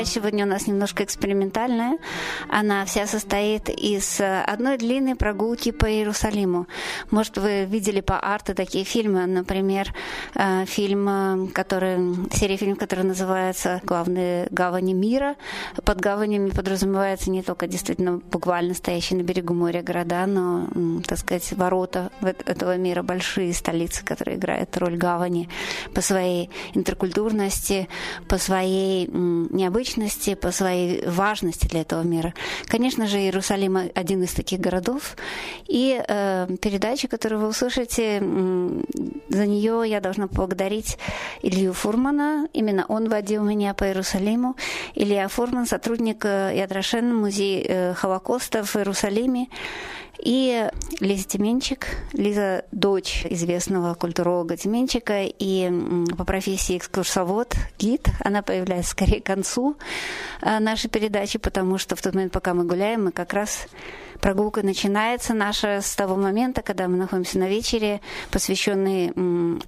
[0.00, 1.98] передача сегодня у нас немножко экспериментальная.
[2.48, 6.66] Она вся состоит из одной длинной прогулки по Иерусалиму.
[7.10, 9.92] Может, вы видели по арту такие фильмы, например,
[10.34, 11.98] э, фильм, э, который,
[12.32, 15.36] серия фильмов, который называется «Главные гавани мира».
[15.84, 20.66] Под гаванями подразумевается не только действительно буквально стоящие на берегу моря города, но,
[21.06, 25.48] так сказать, ворота этого мира, большие столицы, которые играют роль гавани
[25.94, 27.88] по своей интеркультурности,
[28.28, 29.89] по своей необычности,
[30.40, 32.34] по своей важности для этого мира.
[32.66, 35.16] Конечно же, Иерусалим один из таких городов.
[35.66, 38.20] И э, передача, которую вы услышите,
[39.28, 40.98] за нее я должна поблагодарить
[41.42, 42.48] Илью Фурмана.
[42.52, 44.56] Именно он водил меня по Иерусалиму.
[44.94, 49.48] Илья Фурман, сотрудник э, Ядрашен, музей э, Холокоста в Иерусалиме.
[50.22, 50.68] И
[51.00, 55.70] Лиза Тименчик, Лиза дочь известного культуролога Тименчика и
[56.16, 58.08] по профессии экскурсовод, гид.
[58.22, 59.76] Она появляется скорее к концу
[60.42, 63.66] нашей передачи, потому что в тот момент, пока мы гуляем, мы как раз
[64.20, 68.00] прогулка начинается наша с того момента, когда мы находимся на вечере,
[68.30, 69.12] посвященной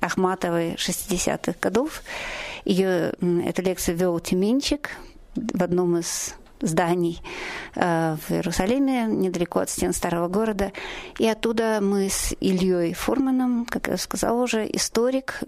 [0.00, 2.02] Ахматовой 60-х годов.
[2.64, 4.90] Ее, эту лекцию вел Тименчик
[5.34, 7.20] в одном из зданий
[7.74, 10.72] э, в Иерусалиме, недалеко от стен старого города.
[11.18, 15.40] И оттуда мы с Ильей Фурманом, как я сказала уже, историк,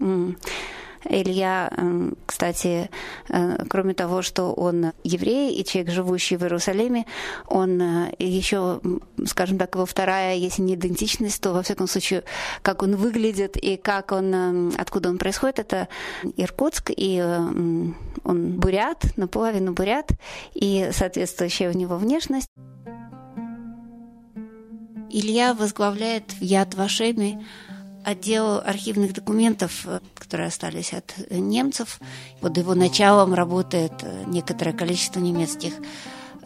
[1.07, 2.89] Илья, эм, кстати,
[3.29, 7.05] э, кроме того, что он еврей и человек, живущий в Иерусалиме,
[7.47, 8.81] он э, еще,
[9.25, 12.23] скажем так, его вторая, если не идентичность, то, во всяком случае,
[12.61, 15.87] как он выглядит и как он, эм, откуда он происходит, это
[16.37, 17.37] Иркутск, и э,
[18.23, 20.09] он бурят, наполовину бурят,
[20.53, 22.49] и соответствующая у него внешность.
[25.09, 27.45] Илья возглавляет в Яд Вашеми
[28.05, 31.99] отдел архивных документов, э, которые остались от немцев.
[32.41, 35.73] Под его началом работает э, некоторое количество немецких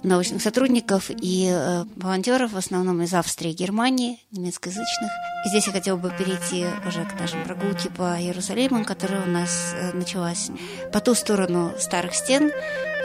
[0.04, 5.12] научных сотрудников и э, волонтеров, в основном из Австрии и Германии, немецкоязычных.
[5.46, 9.74] И здесь я хотела бы перейти уже к нашей прогулке по Иерусалиму, которая у нас
[9.74, 10.50] э, началась
[10.92, 12.52] по ту сторону старых стен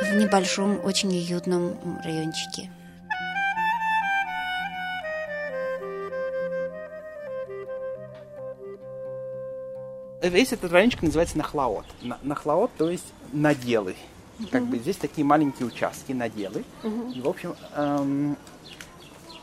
[0.02, 2.70] в небольшом, очень уютном райончике.
[10.28, 11.86] Весь этот райончик называется Нахлаот.
[12.22, 13.94] Нахлаот, то есть наделы.
[14.38, 14.48] Uh-huh.
[14.50, 16.64] Как бы здесь такие маленькие участки, наделы.
[16.82, 17.12] Uh-huh.
[17.12, 18.36] И, в общем, эм,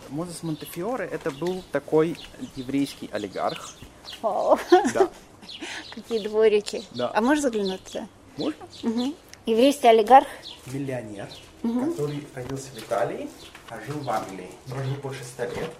[0.09, 2.17] Мозес Монтефиоре это был такой
[2.55, 3.75] еврейский олигарх.
[4.21, 4.57] О,
[4.93, 5.09] да.
[5.95, 6.83] Какие дворики.
[6.91, 7.11] Да.
[7.13, 8.07] А можешь заглянуть туда?
[8.37, 8.65] Можно.
[8.83, 9.15] Угу.
[9.45, 10.27] Еврейский олигарх.
[10.67, 11.27] Миллионер,
[11.63, 11.91] угу.
[11.91, 13.29] который родился в Италии,
[13.69, 14.49] а жил в Англии.
[14.67, 15.71] Прожил больше ста лет.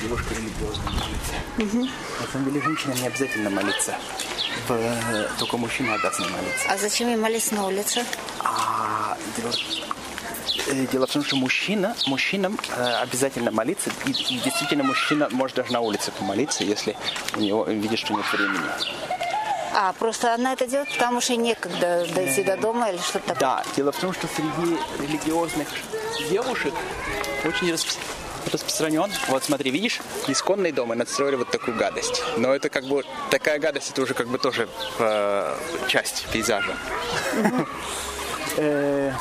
[0.00, 1.34] Девушка религиозная молится.
[1.58, 1.88] Угу.
[2.20, 3.94] На самом деле женщина не обязательно молиться.
[4.68, 6.68] В, только мужчина обязан молиться.
[6.68, 8.04] А зачем им молиться на улице?
[8.40, 9.52] А, дело,
[10.68, 13.90] э, дело в том, что мужчина, мужчинам э, обязательно молиться.
[14.06, 16.96] И, и действительно мужчина может даже на улице помолиться, если
[17.36, 18.60] у него видит, что нет времени.
[19.74, 23.40] А, просто она это делает, потому что некогда дойти до дома или что-то такое?
[23.40, 25.68] Да, дело в том, что среди религиозных
[26.28, 26.74] девушек
[27.44, 29.10] очень распространено распространен.
[29.28, 32.22] Вот смотри, видишь, исконные дома надстроили вот такую гадость.
[32.36, 35.56] Но это как бы такая гадость, это уже как бы тоже э,
[35.88, 36.74] часть пейзажа.
[38.58, 39.12] Э,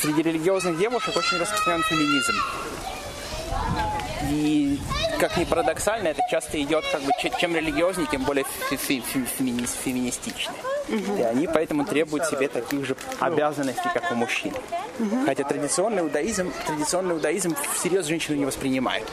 [0.00, 2.34] среди религиозных девушек очень распространен феминизм.
[4.30, 4.80] И
[5.18, 7.10] как ни парадоксально, это часто идет как бы
[7.40, 10.54] чем религиознее, тем более феминистичны.
[10.88, 11.18] Угу.
[11.18, 14.52] И они поэтому требуют себе таких же обязанностей, как у мужчин.
[14.98, 15.26] Угу.
[15.26, 19.04] Хотя традиционный иудаизм, традиционный иудаизм всерьез женщину не воспринимает.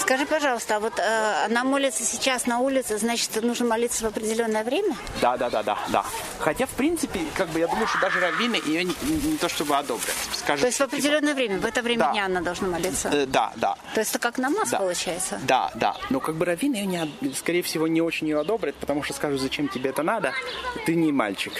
[0.00, 4.64] Скажи, пожалуйста, а вот э, она молится сейчас на улице, значит, нужно молиться в определенное
[4.64, 4.96] время?
[5.20, 6.04] Да, да, да, да, да.
[6.38, 9.76] Хотя, в принципе, как бы я думаю, что даже раввины ее не, не то чтобы
[9.76, 10.14] одобрят.
[10.32, 12.12] Скажут, То есть в определенное типа, время, в это время да.
[12.12, 13.08] дня она должна молиться?
[13.12, 13.76] Э, да, да.
[13.94, 14.78] То есть это как намаз да.
[14.78, 15.40] получается?
[15.44, 15.94] Да, да.
[16.10, 19.40] Но как бы раввины ее, не, скорее всего, не очень ее одобрят, потому что скажут,
[19.40, 20.32] зачем тебе это надо,
[20.86, 21.52] ты не мальчик.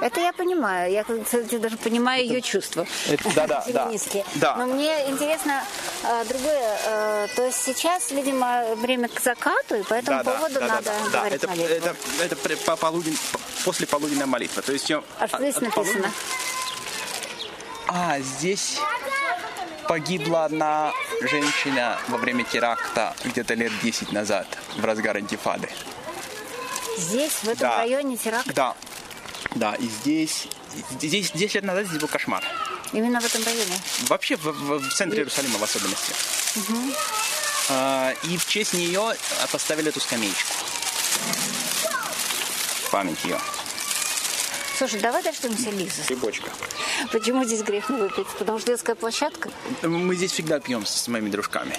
[0.00, 0.92] Это я понимаю.
[0.92, 2.86] Я, кстати, даже понимаю ее чувства.
[3.08, 3.90] Это, да, да, да,
[4.34, 4.56] да.
[4.56, 5.64] Но мне интересно
[6.04, 6.78] а, другое.
[6.86, 10.84] А, то есть сейчас, видимо, время к закату, и по этому да, поводу да, надо
[10.84, 11.74] да, да, говорить это, молитву.
[11.74, 13.16] Это, это, это полуден,
[13.64, 14.62] после полуденная молитва.
[14.62, 15.72] То есть, а что здесь написано?
[15.72, 16.10] Полуден...
[17.88, 18.78] А, здесь
[19.88, 20.92] погибла одна
[21.22, 24.46] женщина во время теракта где-то лет 10 назад,
[24.76, 25.68] в разгар антифады.
[26.96, 27.78] Здесь, в этом да.
[27.78, 28.52] районе теракт?
[28.54, 28.74] Да,
[29.54, 30.48] да, и здесь,
[31.00, 32.42] здесь 10 лет назад здесь был кошмар.
[32.92, 33.74] Именно в этом районе?
[34.08, 36.12] Вообще в, в, в центре Иерусалима в особенности.
[36.56, 36.92] Угу.
[37.70, 39.14] А, и в честь нее
[39.50, 40.54] поставили эту скамеечку.
[42.84, 43.38] В память ее.
[44.78, 46.02] Слушай, давай дождемся Лизы.
[46.06, 46.50] Грибочка.
[47.10, 48.26] Почему здесь грех не выпить?
[48.38, 49.50] Потому что детская площадка?
[49.82, 51.74] Мы здесь всегда пьем с моими дружками.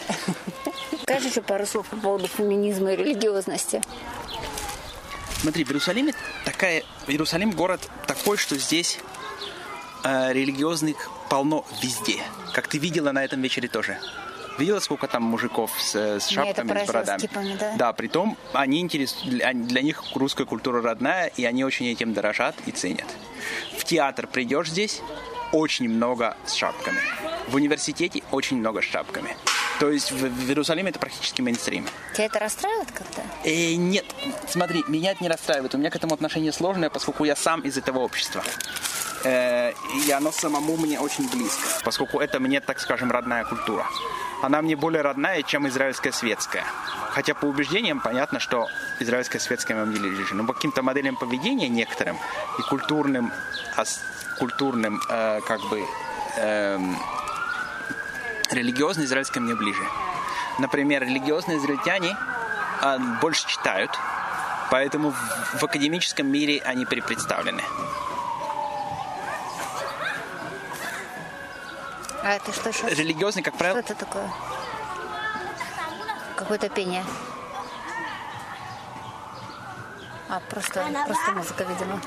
[1.03, 3.81] Скажи еще пару слов по поводу феминизма и религиозности.
[5.41, 6.13] Смотри, в Иерусалиме
[6.45, 6.83] такая...
[7.07, 8.99] Иерусалим город такой, что здесь
[10.03, 12.21] э, религиозных полно везде.
[12.53, 13.99] Как ты видела на этом вечере тоже.
[14.57, 17.19] Видела, сколько там мужиков с, с шапками, это с бородами?
[17.19, 17.75] с кипами, да?
[17.77, 19.15] Да, притом они интерес...
[19.23, 23.07] для, для них русская культура родная, и они очень этим дорожат и ценят.
[23.77, 25.01] В театр придешь здесь,
[25.51, 26.99] очень много с шапками.
[27.47, 29.37] В университете очень много с шапками.
[29.79, 31.85] То есть в, в Иерусалиме это практически мейнстрим.
[32.13, 33.21] Тебя это расстраивает как-то?
[33.43, 34.05] Э, нет,
[34.47, 35.75] смотри, меня это не расстраивает.
[35.75, 38.43] У меня к этому отношение сложное, поскольку я сам из этого общества.
[39.23, 39.73] Э,
[40.05, 43.85] и оно самому мне очень близко, поскольку это мне, так скажем, родная культура.
[44.41, 46.63] Она мне более родная, чем израильская светская.
[47.11, 48.67] Хотя по убеждениям понятно, что
[48.99, 50.33] израильская светская деле лежит.
[50.33, 52.17] Но по каким-то моделям поведения некоторым
[52.59, 53.31] и культурным,
[54.37, 55.83] культурным э, как бы
[56.37, 56.79] э,
[58.51, 59.83] религиозно израильское мне ближе.
[60.59, 62.17] Например, религиозные израильтяне
[62.81, 63.91] э, больше читают,
[64.71, 67.63] поэтому в, академическом мире они перепредставлены.
[72.23, 72.89] А это что еще?
[72.89, 73.81] Религиозный, как правило...
[73.81, 74.29] Что это такое?
[76.35, 77.05] Какое-то пение.
[80.29, 82.01] А, просто, просто музыка, видимо.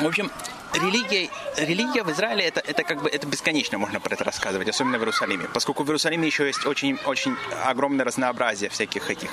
[0.00, 0.30] В общем,
[0.74, 4.98] религия, религия в Израиле это, это как бы это бесконечно можно про это рассказывать, особенно
[4.98, 9.30] в Иерусалиме, поскольку в Иерусалиме еще есть очень, очень огромное разнообразие всяких этих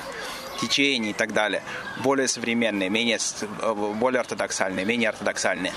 [0.60, 1.64] течений и так далее,
[2.04, 3.20] более современные, менее,
[3.96, 5.74] более ортодоксальные, менее ортодоксальные.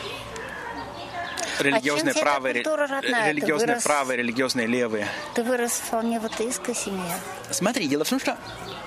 [1.61, 3.83] Религиозные а правые, религиозные вырос...
[3.83, 5.07] правые, религиозные левые.
[5.35, 7.15] Ты вырос вполне в атеистской семье.
[7.51, 8.39] Смотри, дело в том, что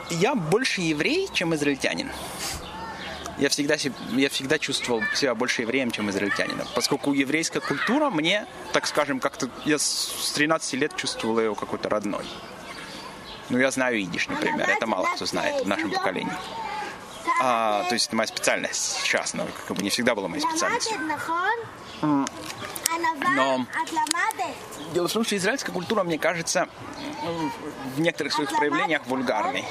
[0.10, 2.10] я больше еврей, чем израильтянин
[3.44, 3.76] я всегда,
[4.12, 6.66] я всегда чувствовал себя больше евреем, чем израильтянином.
[6.76, 12.26] Поскольку еврейская культура мне, так скажем, как-то я с 13 лет чувствовал ее какой-то родной.
[13.50, 14.70] Ну, я знаю идиш, например.
[14.70, 16.32] Это мало кто знает в нашем поколении.
[17.42, 20.98] А, то есть это моя специальность сейчас, но как бы не всегда была моей специальностью.
[22.02, 23.66] Но
[24.94, 26.70] дело в том, что израильская культура, мне кажется,
[27.98, 29.66] в некоторых своих проявлениях вульгарной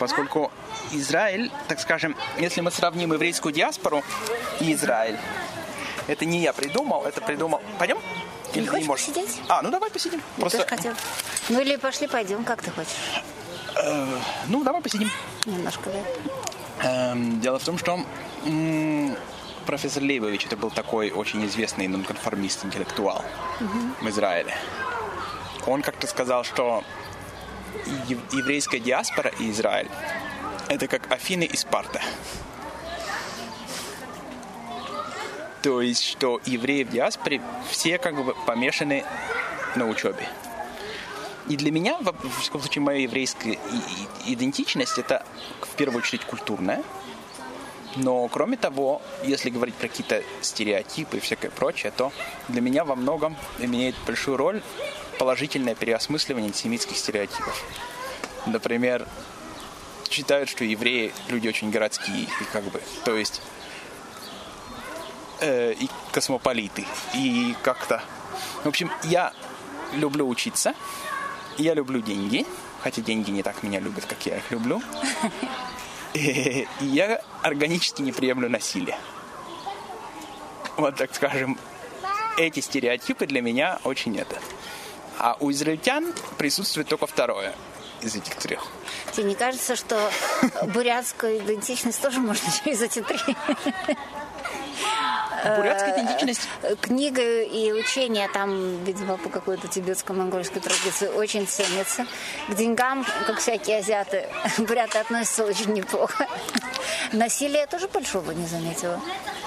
[0.00, 0.50] поскольку
[0.92, 4.02] Израиль, так скажем, если мы сравним еврейскую диаспору
[4.58, 5.18] и Израиль,
[6.08, 7.60] это не я придумал, это придумал...
[7.78, 7.98] Пойдем?
[8.54, 9.06] Или не хочешь можешь?
[9.06, 9.40] посидеть?
[9.46, 10.20] А, ну давай посидим.
[10.36, 10.58] Я Просто...
[10.58, 10.94] тоже хотел.
[11.50, 13.22] Ну или пошли пойдем, как ты хочешь?
[13.76, 14.06] Э,
[14.48, 15.08] ну, давай посидим.
[15.44, 17.12] Немножко, да.
[17.12, 18.00] Э, дело в том, что
[18.44, 19.16] м-
[19.66, 23.22] профессор Лейбович это был такой очень известный нонконформист, интеллектуал
[23.60, 23.78] угу.
[24.00, 24.54] в Израиле.
[25.66, 26.82] Он как-то сказал, что
[28.32, 29.88] еврейская диаспора и Израиль–
[30.68, 32.00] это как Афины и Спарта.
[35.62, 39.04] То есть, что евреи в диаспоре все как бы помешаны
[39.76, 40.26] на учебе.
[41.48, 43.58] И для меня, в, в случае, моя еврейская
[44.26, 45.24] идентичность– это
[45.60, 46.82] в первую очередь культурная.
[47.96, 52.12] Но, кроме того, если говорить про какие-то стереотипы и всякое прочее, то
[52.48, 54.62] для меня во многом имеет большую роль
[55.20, 57.62] положительное переосмысливание антисемитских стереотипов.
[58.46, 59.06] Например,
[60.08, 63.42] считают, что евреи люди очень городские, и как бы, то есть
[65.42, 68.02] э, и космополиты, и как-то.
[68.64, 69.34] В общем, я
[69.92, 70.72] люблю учиться,
[71.58, 72.46] я люблю деньги,
[72.82, 74.82] хотя деньги не так меня любят, как я их люблю.
[76.14, 78.98] И я органически не приемлю насилие.
[80.78, 81.58] Вот так скажем,
[82.38, 84.40] эти стереотипы для меня очень это.
[85.22, 87.54] А у израильтян присутствует только второе
[88.00, 88.66] из этих трех.
[89.12, 90.10] Тебе не кажется, что
[90.72, 93.18] бурятскую идентичность тоже можно через эти три?
[95.56, 96.48] Бурятская идентичность?
[96.62, 102.06] Э, книга и учение там, видимо, по какой-то тибетско-монгольской традиции очень ценится.
[102.48, 104.26] К деньгам, как всякие азиаты,
[104.58, 106.26] буряты относятся очень неплохо.
[107.12, 109.00] Насилие тоже большого не заметила.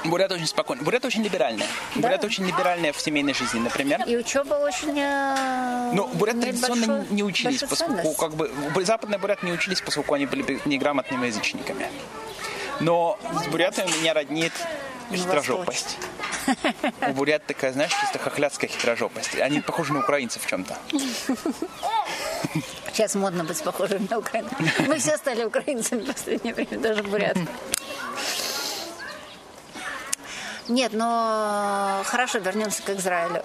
[0.05, 0.83] Бурят очень спокойный.
[0.83, 1.67] Бурят очень либеральная.
[1.95, 2.09] Да?
[2.09, 4.01] Бурят очень либеральная в семейной жизни, например.
[4.05, 4.99] И учеба очень...
[4.99, 8.51] Э, ну, бурят традиционно большой, не учились, поскольку как бы
[8.83, 11.87] западные бурят не учились, поскольку они были неграмотными язычниками.
[12.79, 14.51] Но с бурятами меня роднит
[15.11, 15.97] хитрожопость.
[17.07, 19.35] У бурят такая, знаешь, чисто хохлядская хитрожопость.
[19.39, 20.77] Они похожи на украинцев в чем-то.
[22.87, 24.57] Сейчас модно быть похожим на украинцев.
[24.87, 27.47] Мы все стали украинцами в последнее время, даже буряты.
[30.67, 33.43] Нет, но хорошо, вернемся к Израилю.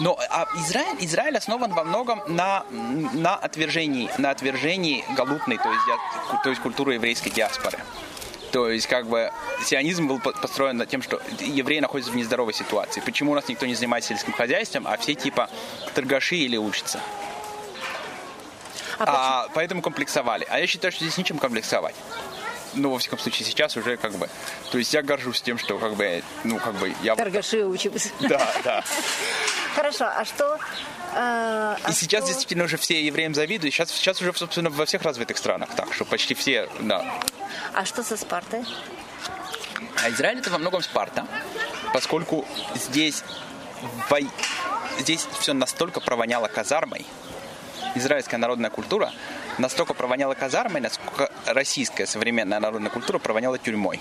[0.00, 5.84] Но а Израиль, Израиль основан во многом на, на отвержении, на отвержении галутной, то есть,
[6.42, 7.78] то есть культуры еврейской диаспоры.
[8.52, 9.32] То есть, как бы,
[9.64, 13.00] сионизм был построен над тем, что евреи находятся в нездоровой ситуации.
[13.00, 15.48] Почему у нас никто не занимается сельским хозяйством, а все типа
[15.94, 17.00] торгаши или учатся?
[18.98, 20.46] А, а поэтому комплексовали.
[20.50, 21.94] А я считаю, что здесь нечем комплексовать
[22.74, 24.28] ну, во всяком случае, сейчас уже как бы...
[24.70, 27.14] То есть я горжусь тем, что как бы, ну, как бы я...
[27.14, 28.10] Торгаши учимся.
[28.20, 28.84] Да, да.
[29.74, 30.58] Хорошо, а что...
[31.14, 32.32] А и сейчас что...
[32.32, 33.74] действительно уже все евреям завидуют.
[33.74, 37.04] Сейчас, сейчас уже, собственно, во всех развитых странах так, что почти все, да.
[37.74, 38.64] А что со Спартой?
[40.02, 41.26] А Израиль это во многом Спарта,
[41.92, 43.22] поскольку здесь,
[44.08, 44.18] во...
[44.98, 47.06] здесь все настолько провоняло казармой,
[47.94, 49.12] израильская народная культура
[49.58, 54.00] настолько провоняла казармой, насколько российская современная народная культура провоняла тюрьмой.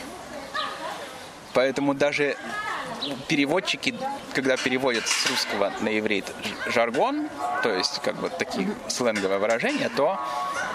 [1.54, 2.38] Поэтому даже
[3.28, 3.96] переводчики,
[4.34, 6.26] когда переводят с русского на иврит
[6.68, 7.30] жаргон,
[7.64, 10.20] то есть как бы такие сленговые выражения, то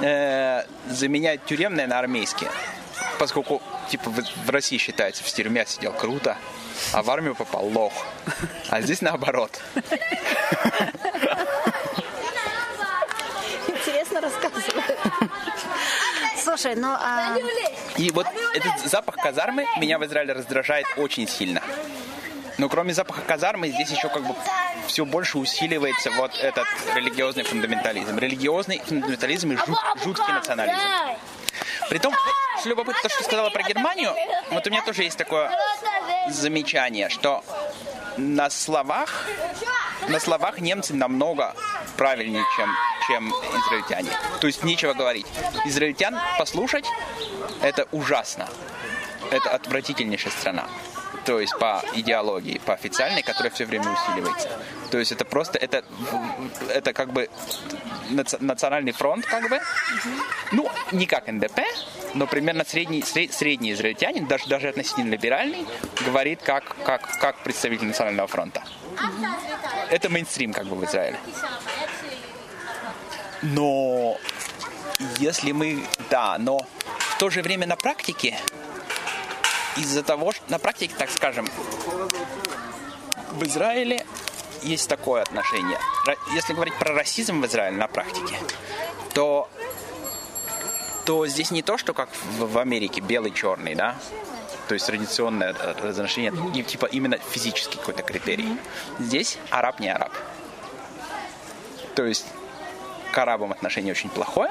[0.01, 2.51] э, заменяют тюремное на армейские.
[3.19, 6.37] Поскольку типа в, в России считается, в тюрьме сидел круто,
[6.93, 7.93] а в армию попал лох.
[8.69, 9.61] А здесь наоборот.
[13.69, 14.99] Интересно рассказывает.
[16.43, 16.89] Слушай, ну...
[16.89, 17.37] А...
[17.97, 21.63] И вот этот запах казармы меня в Израиле раздражает очень сильно.
[22.59, 24.35] Но кроме запаха казармы, здесь еще как бы
[24.87, 28.19] все больше усиливается вот этот религиозный фундаментализм.
[28.19, 30.79] Религиозный фундаментализм и жут, жуткий национализм.
[31.91, 32.15] Притом,
[32.59, 34.15] что любопытно, то, что сказала про Германию,
[34.51, 35.51] вот у меня тоже есть такое
[36.29, 37.45] замечание, что
[38.17, 39.27] на словах,
[40.09, 41.55] на словах немцы намного
[41.99, 42.75] правильнее, чем,
[43.07, 44.11] чем израильтяне.
[44.41, 45.27] То есть нечего говорить.
[45.67, 46.87] Израильтян послушать–
[47.63, 48.49] это ужасно.
[49.31, 50.67] Это отвратительнейшая страна
[51.27, 54.49] то есть по идеологии, по официальной, которая все время усиливается.
[54.93, 55.85] То есть это просто, это,
[56.69, 57.29] это как бы
[58.41, 59.61] национальный фронт, как бы,
[60.53, 61.61] ну, не как НДП,
[62.15, 65.67] но примерно средний, сред, средний израильтянин, даже, даже относительно либеральный,
[66.05, 68.63] говорит как, как, как представитель национального фронта.
[69.91, 71.19] Это мейнстрим как бы в Израиле.
[73.43, 74.17] Но
[75.19, 76.59] если мы, да, но
[76.99, 78.39] в то же время на практике
[79.77, 81.49] из-за того, что на практике, так скажем,
[83.33, 84.07] в Израиле
[84.63, 85.79] есть такое отношение.
[86.35, 88.39] Если говорить про расизм в Израиле на практике,
[89.15, 89.49] то,
[91.05, 93.97] то здесь не то, что как в, в Америке белый-черный, да,
[94.69, 98.59] то есть традиционное отношение, и, типа именно физический какой-то критерий.
[98.99, 100.13] Здесь араб не араб.
[101.95, 102.27] То есть
[103.13, 104.51] к арабам отношение очень плохое,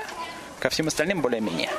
[0.59, 1.69] ко всем остальным более-менее.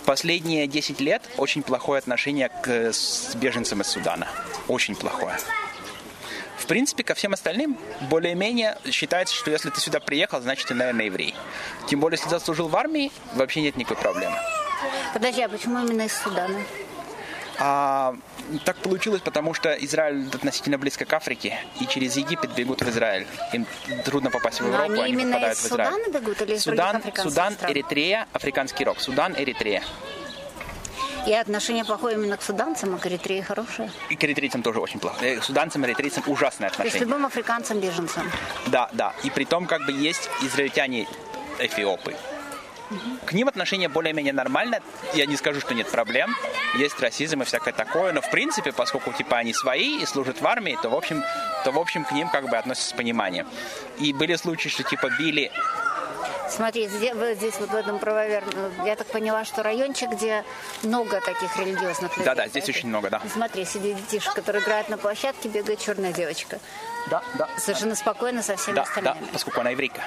[0.00, 2.92] В последние 10 лет очень плохое отношение к
[3.34, 4.26] беженцам из Судана.
[4.66, 5.36] Очень плохое.
[6.56, 7.78] В принципе, ко всем остальным
[8.08, 11.34] более-менее считается, что если ты сюда приехал, значит ты, наверное, еврей.
[11.86, 14.36] Тем более, если заслужил в армии, вообще нет никакой проблемы.
[15.12, 16.60] Подожди, а почему именно из Судана?
[17.58, 18.16] А,
[18.58, 23.26] так получилось, потому что Израиль относительно близко к Африке, и через Египет бегут в Израиль.
[23.52, 23.66] Им
[24.04, 25.92] трудно попасть в Европу, они, они именно попадают из в Израиль.
[25.92, 27.72] Судана бегут или из Судан, Судан, стран?
[27.72, 29.00] Эритрея, африканский рок.
[29.00, 29.82] Судан, Эритрея.
[31.26, 33.90] И отношение плохое именно к суданцам, а к Эритрее хорошее?
[34.08, 35.18] И к эритрейцам тоже очень плохо.
[35.38, 36.92] К суданцам, эритрейцам ужасное отношение.
[36.92, 38.30] То есть любым африканцам, беженцам?
[38.68, 39.12] Да, да.
[39.22, 41.06] И при том, как бы есть израильтяне
[41.58, 42.16] эфиопы.
[43.24, 44.80] К ним отношение более-менее нормально.
[45.14, 46.34] Я не скажу, что нет проблем.
[46.76, 48.12] Есть расизм и всякое такое.
[48.12, 51.22] Но в принципе, поскольку типа они свои и служат в армии, то в общем,
[51.64, 53.46] то в общем к ним как бы относятся с пониманием.
[53.98, 55.50] И были случаи, что типа били
[56.50, 58.52] Смотри, здесь, вот здесь вот в этом правоверном,
[58.84, 60.44] я так поняла, что райончик, где
[60.82, 62.24] много таких религиозных людей.
[62.24, 63.22] Да-да, здесь очень много, да.
[63.32, 66.58] Смотри, сидит детишек, который играет на площадке, бегает черная девочка.
[67.08, 67.48] Да, да.
[67.56, 69.20] Совершенно спокойно со всеми да, остальными.
[69.20, 70.02] Да, поскольку она еврейка.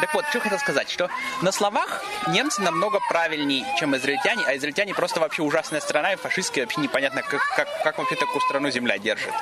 [0.00, 1.10] Так вот, что хотел сказать, что
[1.42, 6.64] на словах немцы намного правильнее, чем израильтяне, а израильтяне просто вообще ужасная страна и фашистская,
[6.64, 9.32] вообще непонятно, как, как, как вообще такую страну земля держит.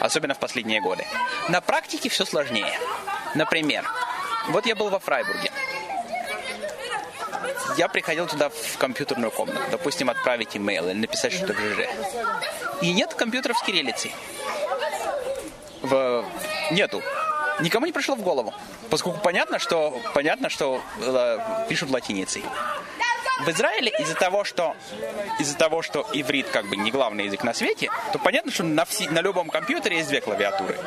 [0.00, 1.06] Особенно в последние годы.
[1.48, 2.78] На практике все сложнее.
[3.34, 3.84] Например,
[4.48, 5.50] вот я был во Фрайбурге.
[7.76, 11.88] Я приходил туда в компьютерную комнату, допустим, отправить имейл или написать что-то в ЖЖ.
[12.82, 14.14] И нет компьютеров с кириллицей.
[15.82, 16.24] В...
[16.70, 17.02] Нету.
[17.60, 18.52] Никому не пришло в голову.
[18.90, 22.44] Поскольку понятно, что, понятно, что э, пишут латиницей.
[23.40, 24.76] В Израиле из-за того, что
[25.38, 28.84] из-за того, что иврит как бы не главный язык на свете, то понятно, что на,
[28.84, 30.78] все, на любом компьютере есть две клавиатуры.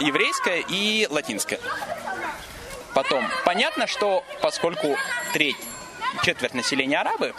[0.00, 1.60] Еврейская и латинская.
[2.94, 4.96] Потом, понятно, что поскольку
[5.32, 5.56] треть,
[6.22, 7.34] четверть населения арабы,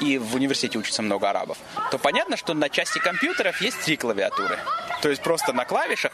[0.00, 1.58] и в университете учатся много арабов,
[1.90, 4.58] то понятно, что на части компьютеров есть три клавиатуры.
[5.00, 6.12] То есть просто на клавишах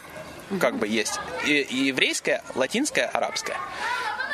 [0.61, 3.57] как бы есть и, еврейская, латинская, арабская.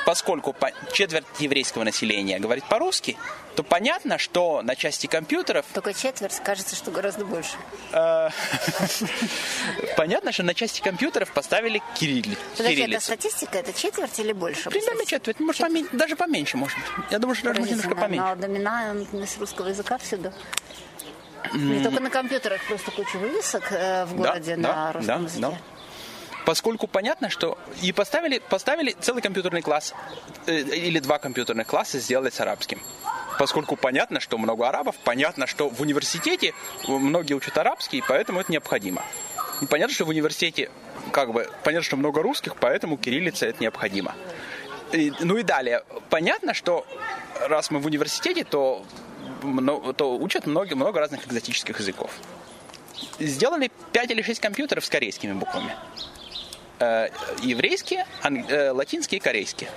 [0.05, 3.17] Поскольку по, четверть еврейского населения говорит по-русски,
[3.57, 5.65] то понятно, что на части компьютеров...
[5.73, 7.57] Только четверть, кажется, что гораздо больше.
[7.93, 8.29] Э,
[9.97, 12.39] понятно, что на части компьютеров поставили кириллицу.
[12.57, 14.69] Подожди, это статистика, это четверть или больше?
[14.69, 17.07] Примерно четверть, может, даже поменьше, может быть.
[17.11, 18.27] Я думаю, что даже немножко поменьше.
[18.27, 20.35] Но доминантность русского языка всюду.
[21.55, 25.59] Не только на компьютерах, просто куча вывесок э, в городе на русском языке.
[26.45, 29.95] Поскольку понятно, что и поставили, поставили целый компьютерный класс
[30.47, 32.81] э, или два компьютерных класса сделать с арабским.
[33.39, 36.53] Поскольку понятно, что много арабов, понятно, что в университете
[36.87, 39.03] многие учат арабский, поэтому это необходимо.
[39.71, 40.71] Понятно, что в университете
[41.13, 44.15] как бы понятно, что много русских, поэтому кириллица это необходимо.
[44.93, 46.87] И, ну и далее, понятно, что
[47.41, 48.85] раз мы в университете, то,
[49.97, 52.13] то учат много, много разных экзотических языков.
[53.19, 55.75] Сделали 5 или 6 компьютеров с корейскими буквами.
[56.81, 57.09] Э,
[57.41, 59.71] еврейские, э, латинские и корейские.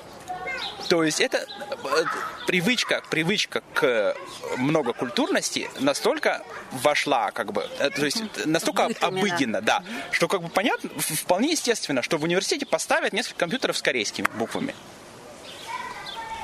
[0.89, 2.03] То есть это э,
[2.47, 4.15] привычка, привычка к
[4.57, 11.51] многокультурности настолько вошла, как бы, то есть настолько обыденно, да, что как бы понятно, вполне
[11.51, 14.73] естественно, что в университете поставят несколько компьютеров с корейскими буквами.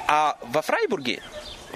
[0.08, 1.24] А во Фрайбурге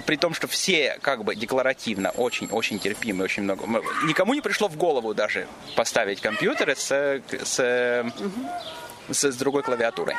[0.06, 3.66] при том, что все как бы декларативно очень-очень терпимы, очень много.
[4.04, 8.12] Никому не пришло в голову даже поставить компьютеры с, с,
[9.10, 10.16] с, с другой клавиатурой.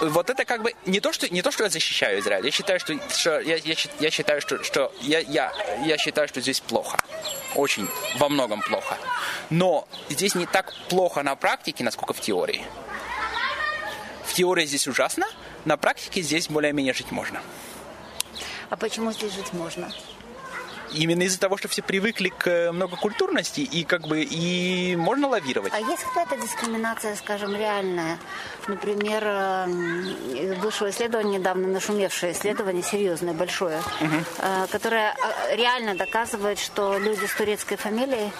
[0.00, 2.44] Вот это как бы не то, что, не то, что я защищаю Израиль.
[2.44, 5.52] Я считаю, что, что я, я, я считаю, что, что я, я,
[5.84, 6.98] я считаю, что здесь плохо.
[7.54, 7.88] Очень
[8.18, 8.96] во многом плохо.
[9.50, 12.64] Но здесь не так плохо на практике, насколько в теории.
[14.24, 15.26] В теории здесь ужасно,
[15.64, 17.40] на практике здесь более-менее жить можно.
[18.72, 19.92] А почему здесь жить можно?
[20.94, 25.74] Именно из-за того, что все привыкли к многокультурности и как бы и можно лавировать.
[25.74, 28.18] А есть какая-то дискриминация, скажем, реальная?
[28.66, 29.68] Например,
[30.58, 34.24] вышло исследование недавно, нашумевшее исследование, серьезное, большое, угу.
[34.70, 38.32] которое э, реально доказывает, что люди с турецкой фамилией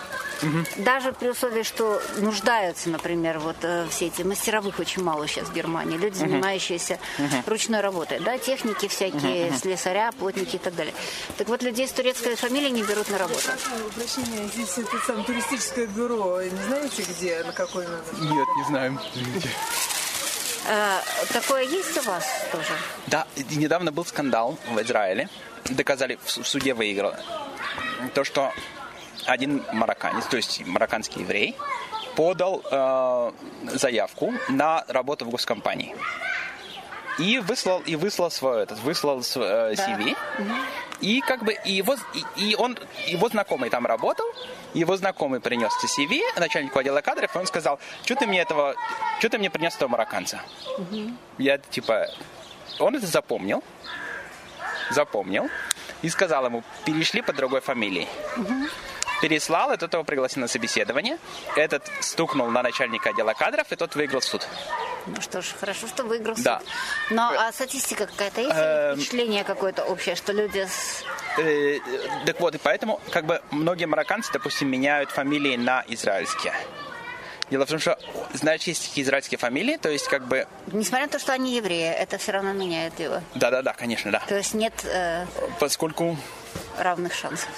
[0.43, 0.85] Угу.
[0.85, 5.53] Даже при условии, что нуждаются, например, вот э, все эти мастеровых очень мало сейчас в
[5.53, 6.29] Германии, люди, угу.
[6.29, 7.43] занимающиеся угу.
[7.47, 9.57] ручной работой, да, техники всякие, угу.
[9.57, 10.95] слесаря, плотники и так далее.
[11.37, 13.51] Так вот, людей с турецкой фамилией не берут на работу.
[13.95, 18.05] Прощение, здесь это сам туристическое бюро, не знаете где, на какой номер?
[18.21, 19.01] Нет, не знаем.
[20.69, 21.01] Э,
[21.33, 22.73] такое есть у вас тоже?
[23.07, 25.29] Да, недавно был скандал в Израиле.
[25.65, 27.15] Доказали, в суде выиграл.
[28.15, 28.53] То, что
[29.27, 31.57] один марокканец, то есть марокканский еврей,
[32.15, 33.33] подал э,
[33.77, 35.95] заявку на работу в госкомпании.
[37.19, 40.17] И выслал, и выслал свой этот, выслал э, CV.
[40.39, 40.45] Да.
[41.01, 44.25] И как бы и его, и, и он, его знакомый там работал,
[44.73, 48.77] его знакомый принес CV начальнику отдела кадров, и он сказал, что ты мне этого,
[49.19, 50.41] что ты мне принес этого марокканца?
[50.79, 51.11] Угу.
[51.39, 52.09] Я типа,
[52.79, 53.63] он это запомнил,
[54.91, 55.51] запомнил,
[56.03, 58.09] и сказал ему, перешли по другой фамилии.
[58.37, 58.69] Угу
[59.23, 61.17] переслал, и тот его пригласил на собеседование.
[61.55, 64.47] Этот стукнул на начальника отдела кадров, и тот выиграл суд.
[65.07, 66.45] Ну что ж, хорошо, что выиграл суд.
[66.45, 66.61] Да.
[67.11, 68.53] Но а статистика какая-то есть?
[68.57, 68.97] Эм...
[68.97, 71.05] Впечатление какое-то общее, что люди с...
[71.39, 71.79] Э,
[72.27, 76.55] так вот, и поэтому как бы многие марокканцы, допустим, меняют фамилии на израильские.
[77.49, 77.99] Дело в том, что,
[78.33, 80.49] знаешь, есть израильские фамилии, то есть как бы...
[80.73, 83.21] Несмотря на то, что они евреи, это все равно меняет его.
[83.37, 84.23] Да-да-да, конечно, да.
[84.27, 84.73] То есть нет...
[84.85, 85.27] Э...
[85.61, 86.17] Поскольку...
[86.79, 87.49] Равных шансов.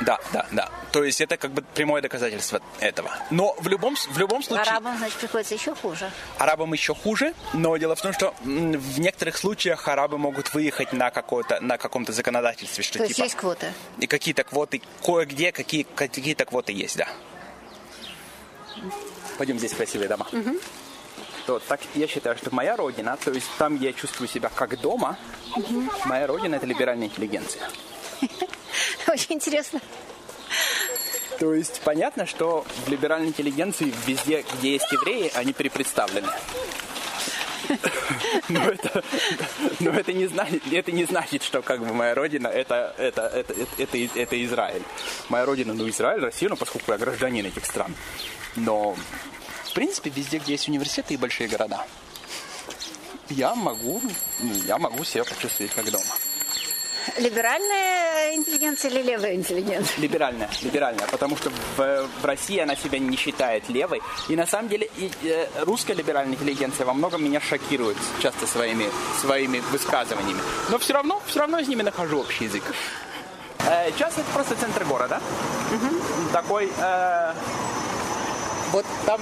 [0.00, 0.70] Да, да, да.
[0.92, 3.10] То есть это как бы прямое доказательство этого.
[3.30, 4.62] Но в любом, в любом случае...
[4.62, 6.10] Арабам, значит, приходится еще хуже.
[6.38, 11.10] Арабам еще хуже, но дело в том, что в некоторых случаях арабы могут выехать на,
[11.10, 12.82] какое-то, на каком-то законодательстве.
[12.82, 13.72] Что, То типа, есть есть квоты?
[13.98, 17.08] И какие-то квоты, кое-где какие, какие-то квоты есть, да.
[19.38, 20.26] Пойдем здесь красивые дома.
[20.32, 20.58] Угу.
[21.46, 25.18] То, так я считаю, что моя родина, то есть там я чувствую себя как дома,
[25.54, 25.84] угу.
[26.06, 27.68] моя родина это либеральная интеллигенция.
[29.14, 29.80] Очень интересно.
[31.38, 36.28] То есть понятно, что в либеральной интеллигенции везде, где есть евреи, они перепредставлены.
[38.48, 39.04] Но это,
[39.78, 43.54] но это, не, значит, это не значит, что как бы моя родина это, это, это,
[43.78, 44.82] это, это, Израиль.
[45.28, 47.94] Моя родина, ну, Израиль, Россия, ну, поскольку я гражданин этих стран.
[48.56, 48.96] Но,
[49.64, 51.86] в принципе, везде, где есть университеты и большие города,
[53.30, 54.02] я могу,
[54.66, 56.04] я могу себя почувствовать как дома.
[57.18, 60.00] Либеральная интеллигенция или левая интеллигенция?
[60.00, 64.02] Либеральная, либеральная, потому что в, в России она себя не считает левой.
[64.28, 68.88] И на самом деле и, э, русская либеральная интеллигенция во многом меня шокирует часто своими,
[69.20, 70.40] своими высказываниями.
[70.70, 72.62] Но все равно, все равно с ними нахожу общий язык.
[73.66, 75.20] Э, сейчас это просто центр города.
[75.72, 76.32] Угу.
[76.32, 76.70] Такой...
[76.78, 77.32] Э,
[78.72, 79.20] вот там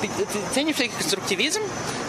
[0.00, 1.60] ты, ты ценишь всякий конструктивизм?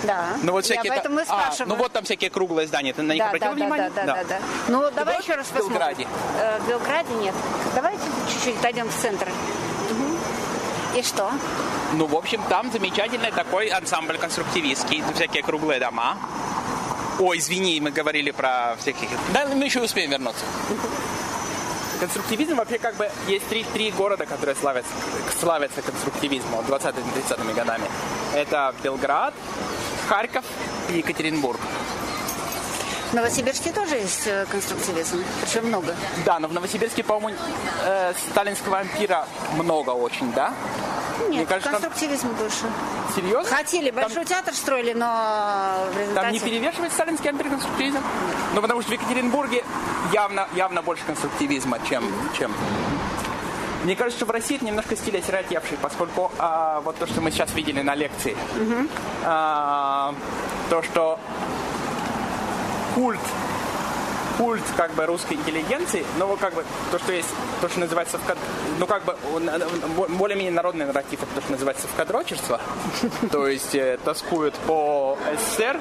[0.04, 0.30] Да.
[0.43, 1.69] Ну вот всякие Я поэтому и та- а, спрашиваю.
[1.69, 2.93] ну вот там всякие круглые здания.
[2.93, 3.91] Ты на них да, обратил да, внимание?
[3.95, 4.39] Да, да, да, да.
[4.67, 5.69] Ну, давай была еще раз в посмотрим.
[5.78, 6.08] Белграде?
[6.39, 7.36] Э, в Белграде нет.
[7.75, 8.02] Давайте
[8.34, 9.28] чуть-чуть отойдем в центр.
[9.89, 10.17] Мгм.
[10.95, 11.32] И что?
[11.93, 16.17] Ну, в общем, там замечательный такой ансамбль конструктивистский, всякие круглые дома.
[17.19, 19.10] Ой, извини, мы говорили про всяких...
[19.34, 20.45] Да, мы еще успеем вернуться.
[21.99, 24.91] Конструктивизм вообще как бы есть три, три города, которые славятся,
[25.38, 27.85] славятся конструктивизмом 20-30 годами.
[28.33, 29.33] Это Белград,
[30.07, 30.45] Харьков
[30.89, 31.59] и Екатеринбург.
[33.09, 35.95] В Новосибирске тоже есть э, конструктивизм, причем много.
[36.25, 37.39] Да, но в Новосибирске, по-моему,
[37.83, 39.25] э, сталинского ампира
[39.57, 40.53] много очень, да?
[41.27, 42.65] Нет, кажется, там- конструктивизм больше.
[43.15, 43.55] Серьезно?
[43.55, 46.21] Хотели, Там- большой театр строили, но в результате...
[46.21, 47.99] Там не перевешивает сталинский антиконструктивизм?
[48.53, 49.63] Ну, потому что в Екатеринбурге
[50.13, 52.03] явно, явно больше конструктивизма, чем,
[52.37, 52.53] чем...
[53.83, 57.31] Мне кажется, что в России это немножко стиль осиротевший, поскольку а, вот то, что мы
[57.31, 58.37] сейчас видели на лекции,
[59.23, 60.13] а,
[60.69, 61.17] то, что
[62.99, 63.19] культ
[64.38, 67.27] культ как бы русской интеллигенции, но вот как бы то, что есть,
[67.59, 68.21] то, что называется в
[68.77, 72.62] ну как бы э, бо- более-менее народный нарратив, это то, что называется в кадрочество,
[73.31, 75.77] то есть э, тоскуют по СССР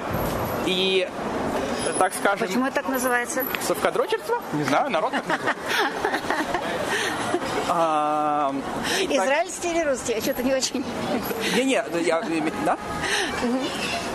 [0.66, 3.44] и э, так скажем, Почему это так называется?
[3.66, 4.42] совкадрочерство?
[4.52, 5.57] Не знаю, народ так называет.
[7.68, 10.12] И так- Израильский или русский?
[10.14, 10.85] Я что-то не очень...
[11.54, 12.22] Не-не, я,
[12.64, 12.78] да?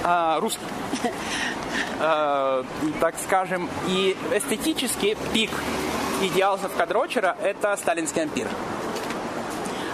[0.03, 0.65] А, русский.
[1.99, 5.51] И, так скажем, и эстетически пик
[6.21, 8.47] идеал Совкадрочера– это сталинский ампир.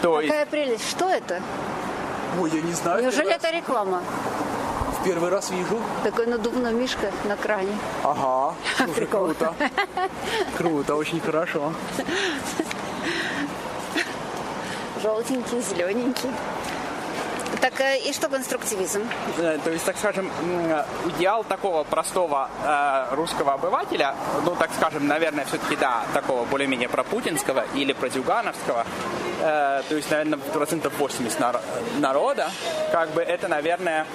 [0.01, 0.89] То есть, Какая прелесть.
[0.89, 1.41] Что это?
[2.39, 4.01] ой, я не знаю, Неужели это реклама?
[4.99, 5.79] в первый раз вижу.
[6.03, 7.77] Такой надувной мишка на кране.
[8.03, 9.53] Ага, слушай, круто.
[10.57, 11.73] Круто, очень хорошо.
[15.01, 16.29] Желтенький, зелененький.
[17.61, 19.01] Так э, и что конструктивизм?
[19.37, 25.07] Э, То есть, так скажем, м, идеал такого простого э, русского обывателя, ну, так скажем,
[25.07, 28.85] наверное, все-таки, да, такого более-менее пропутинского или прозюгановского,
[29.41, 31.61] э, то есть, наверное, процентов 80 нар-
[31.97, 32.49] народа,
[32.93, 34.05] как бы это, наверное,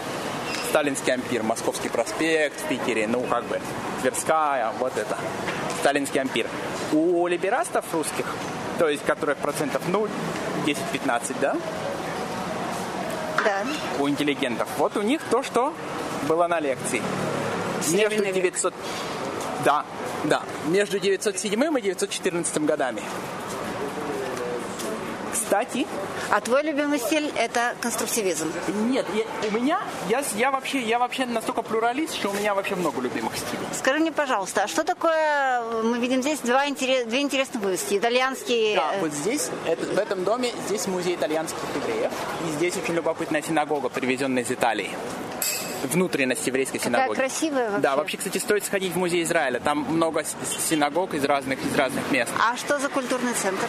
[0.71, 3.61] сталинский ампир, Московский проспект в Питере, ну, как бы,
[4.01, 5.19] Тверская, вот это,
[5.81, 6.47] сталинский ампир.
[6.93, 8.25] У либерастов русских,
[8.79, 10.09] то есть, которых процентов, ну,
[10.67, 11.57] 10-15, да,
[13.45, 13.65] Да.
[13.99, 14.69] у интеллигентов.
[14.79, 15.75] Вот у них то, что
[16.29, 17.03] было на лекции.
[17.91, 18.35] Между век.
[18.35, 18.75] 900...
[19.65, 19.85] Да,
[20.25, 20.43] да.
[20.67, 23.03] Между 907 и 914 годами.
[25.35, 25.87] Кстати,
[26.31, 28.51] А твой любимый стиль– это конструктивизм.
[28.89, 32.77] нет, я- у меня, я, я, вообще, я вообще настолько плюралист, что у меня вообще
[32.77, 33.67] много любимых стилей.
[33.73, 37.99] Скажи мне, пожалуйста, а что такое, мы видим здесь два интерес, две интересных вывески.
[37.99, 38.77] Итальянский...
[38.77, 42.13] Да, э, вот здесь, это- в этом доме, здесь музей итальянских евреев.
[42.49, 44.91] И здесь очень любопытная синагога, привезенная из Италии.
[45.85, 47.17] Внутренность еврейской синагоги.
[47.17, 47.81] красивая вообще.
[47.83, 49.61] Да, вообще, кстати, стоит сходить в музей Израиля.
[49.61, 50.25] Там много
[50.69, 52.31] синагог из разных, из разных мест.
[52.41, 53.67] А что за культурный центр?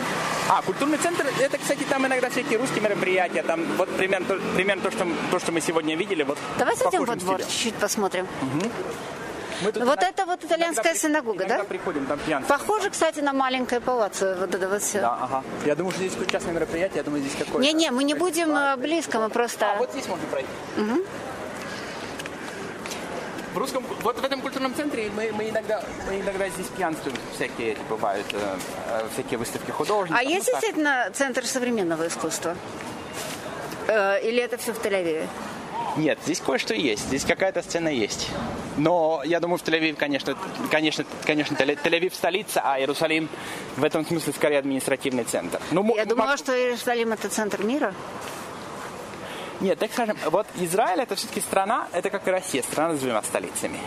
[0.49, 3.43] А, культурный центр, это, кстати, там иногда всякие русские мероприятия.
[3.43, 6.23] Там вот примерно, то- примерно то, что, то, что мы сегодня видели.
[6.23, 8.27] Вот Давай зайдем во двор, чуть-чуть посмотрим.
[9.61, 11.63] Мы тут Вот это вот итальянская иногда синагога, иногда да?
[11.63, 12.57] приходим, там пьянство.
[12.57, 14.35] Похоже, кстати, на маленькое палаццо.
[14.37, 14.99] Вот это вот все.
[14.99, 15.43] Да, ага.
[15.65, 17.59] Я думаю, что здесь какое частное мероприятие, я думаю, здесь какое-то...
[17.61, 19.71] Не-не, мы не будем э, близко, мы просто...
[19.71, 20.49] А, вот здесь можно пройти.
[23.55, 27.71] В русском, вот в этом культурном центре мы, мы иногда, мы иногда здесь пьянствуем, всякие
[27.71, 28.57] эти бывают, э,
[28.89, 30.19] э, всякие выставки художников.
[30.19, 30.55] А ну, есть так.
[30.59, 32.57] действительно центр современного искусства?
[33.87, 35.25] Э, Или это все в Тель-Авиве?
[35.95, 38.27] Нет, здесь кое-что есть, здесь какая-то сцена есть.
[38.75, 40.35] Но я думаю, в Тель-Авиве, конечно,
[40.69, 43.29] конечно, конечно, Тель- Тель-Авив столица, а Иерусалим
[43.77, 45.61] в этом смысле скорее административный центр.
[45.71, 47.93] Ну, Я думала, мо- что Иерусалим это центр мира.
[49.61, 53.21] Нет, так скажем, вот Израиль это все-таки страна, это как и Россия, страна с двумя
[53.23, 53.79] столицами.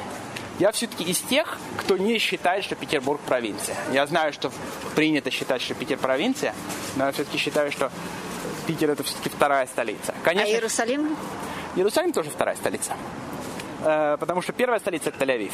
[0.59, 3.77] Я все-таки из тех, кто не считает, что Петербург провинция.
[3.93, 4.51] Я знаю, что
[4.97, 6.53] принято считать, что Питер провинция,
[6.97, 7.93] но я все-таки считаю, что
[8.67, 10.15] Питер это все-таки вторая столица.
[10.21, 11.17] А Конечно, Иерусалим?
[11.77, 12.93] Иерусалим тоже вторая столица.
[13.85, 15.53] Э, Потому что первая столица это Тель-Авив.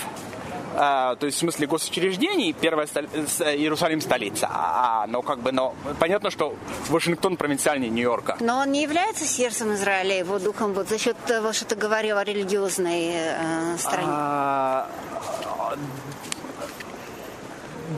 [0.75, 3.09] Э, То есть в смысле госучреждений первая столь-
[3.41, 4.49] э, Иерусалим столица.
[4.51, 6.55] А, но как бы, но понятно, что
[6.89, 8.37] Вашингтон провинциальнее Нью-Йорка.
[8.41, 12.19] Но он не является сердцем Израиля, его духом, вот за счет того, что ты говорил
[12.19, 14.09] о религиозной э, стороне.
[14.09, 14.89] А,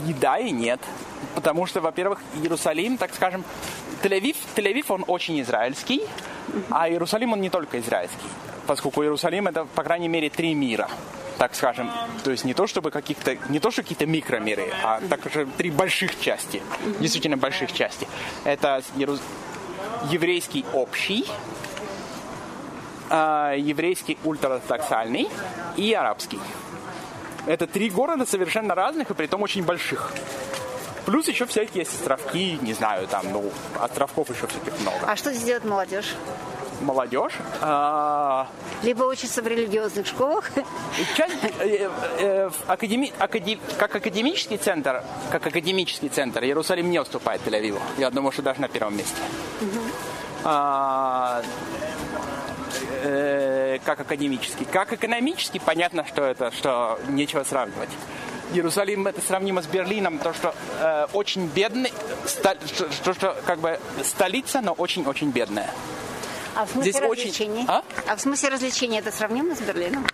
[0.07, 0.81] И да, и нет.
[1.35, 3.45] Потому что, во-первых, Иерусалим, так скажем,
[4.03, 6.03] Тель-Авив, Тель-Авив, он очень израильский,
[6.71, 8.17] а Иерусалим, он не только израильский.
[8.67, 10.89] Поскольку Иерусалим это, по крайней мере, три мира
[11.38, 11.90] так скажем,
[12.25, 15.70] то есть не то чтобы каких-то, не то что какие-то микромиры, а так же три
[15.70, 16.62] больших части,
[17.01, 18.09] действительно больших части.
[18.44, 19.20] Это Иерус-
[20.11, 21.27] еврейский общий,
[23.11, 25.29] а, еврейский ультраортодоксальный
[25.77, 26.40] и арабский.
[27.46, 30.12] Это три города совершенно разных и при том очень больших.
[31.05, 34.99] Плюс еще всякие островки, не знаю, там, ну, островков еще всяких много.
[35.07, 36.16] А что здесь делает молодежь?
[36.81, 37.33] Молодежь.
[37.61, 38.49] а,
[38.83, 46.45] Либо учится в религиозных школах, э, э, академи- акаде- как академический центр, как академический центр,
[46.45, 47.81] Иерусалим не уступает Тель-Авиву.
[47.99, 49.17] Я думаю, что даже на первом месте.
[50.45, 51.43] А,
[53.03, 54.67] э, как академический.
[54.71, 57.91] Как экономический, понятно, что это, что нечего сравнивать.
[58.53, 61.93] Иерусалим это сравнимо с Берлином, то что э, очень бедный,
[62.27, 65.71] ста- что, что, что как бы столица, но очень-очень бедная.
[66.57, 67.64] А в смысле Здесь очень- развлечений?
[67.69, 67.83] А?
[68.16, 70.07] в смысле развлечений это сравнимо с Берлином?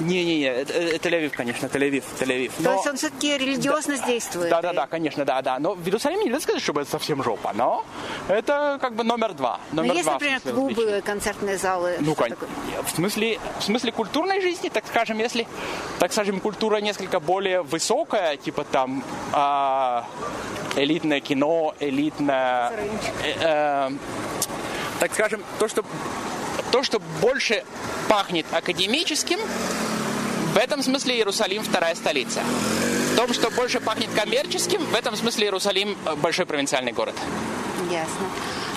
[0.00, 2.50] Не-не-не, это, это Тель-Авив, конечно, Тель-Авив, Тель-Авив.
[2.56, 4.50] То Но- есть он все-таки религиозно действует?
[4.50, 5.58] Да, да, да, конечно, да, да.
[5.60, 7.84] Но в Иерусалиме нельзя сказать, чтобы это совсем жопа, но
[8.28, 9.60] это как бы номер два.
[9.70, 11.02] Ну, Номер есть, два например, смысле клубы, развлечений.
[11.02, 11.96] концертные залы.
[12.00, 12.34] Ну, кон-
[12.84, 15.46] в смысле, в смысле культурной жизни, так скажем, если,
[16.00, 20.04] так скажем, культура несколько более высокая, типа там а,
[20.74, 22.72] элитное кино, элитное,
[23.22, 23.90] э, э,
[25.02, 25.84] так скажем, то, что
[26.70, 27.64] то, что больше
[28.08, 29.40] пахнет академическим,
[30.54, 32.40] в этом смысле Иерусалим вторая столица.
[33.12, 37.16] В том, что больше пахнет коммерческим, в этом смысле Иерусалим э, большой провинциальный город.
[37.90, 38.26] Ясно.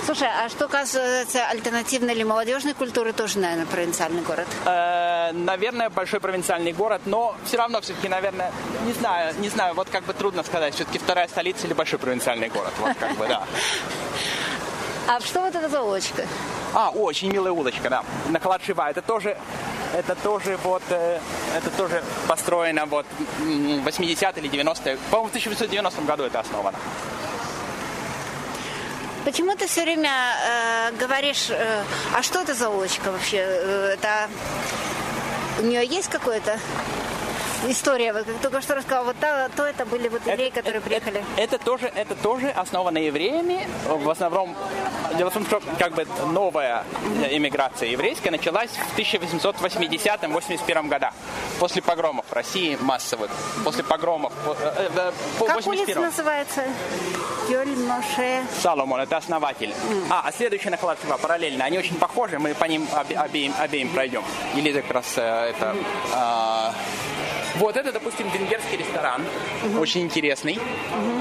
[0.04, 4.48] Слушай, а что касается альтернативной или молодежной культуры, тоже, наверное, провинциальный город.
[4.64, 8.50] Э, наверное, большой провинциальный город, но все равно все-таки, наверное,
[8.84, 12.48] не знаю, не знаю, вот как бы трудно сказать, все-таки вторая столица или большой провинциальный
[12.48, 13.44] город, вот как бы, да.
[15.08, 16.26] А что вот это за улочка?
[16.74, 18.90] А, очень милая улочка, да, на Калашива.
[18.90, 19.36] Это тоже,
[19.94, 21.20] это тоже вот, э,
[21.56, 23.06] это тоже построено вот
[23.40, 26.78] м, 80 или 90-е, по-моему, в 1990 году это основано.
[29.24, 31.82] Почему ты все время э, говоришь, э,
[32.14, 33.38] а что это за улочка вообще?
[33.38, 34.28] Э, Это
[35.58, 36.58] у нее есть какое-то
[37.70, 38.12] история?
[38.12, 41.24] Вот как только что рассказал, вот та- то это были вот евреи, которые приехали.
[41.36, 43.66] Это, тоже, это тоже основано евреями.
[43.86, 44.54] В основном,
[45.16, 46.84] дело в том, что как бы новая
[47.30, 51.12] иммиграция еврейская началась в 1880-81 годах.
[51.58, 53.30] После погромов в России массовых.
[53.64, 54.32] После погромов.
[54.46, 56.64] э, э, э, по Как улица 81 называется?
[57.48, 58.42] Йоль Моше.
[58.62, 59.72] Саломон, это основатель.
[60.10, 61.64] А, а следующая Нахалатшева параллельно.
[61.64, 64.24] Они очень похожи, мы по ним обе- обеим, обеим пройдем.
[64.56, 65.76] Или это как раз э, это...
[66.12, 66.72] а,
[67.58, 69.24] вот это, допустим, венгерский ресторан,
[69.78, 70.58] очень интересный,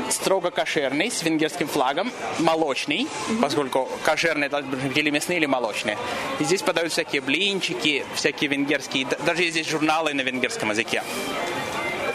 [0.10, 3.08] строго кошерный, с венгерским флагом, молочный,
[3.42, 5.98] поскольку кошерные должны быть или мясные, или молочные.
[6.40, 11.04] И здесь подают всякие блинчики, всякие венгерские, даже есть здесь журналы на венгерском языке.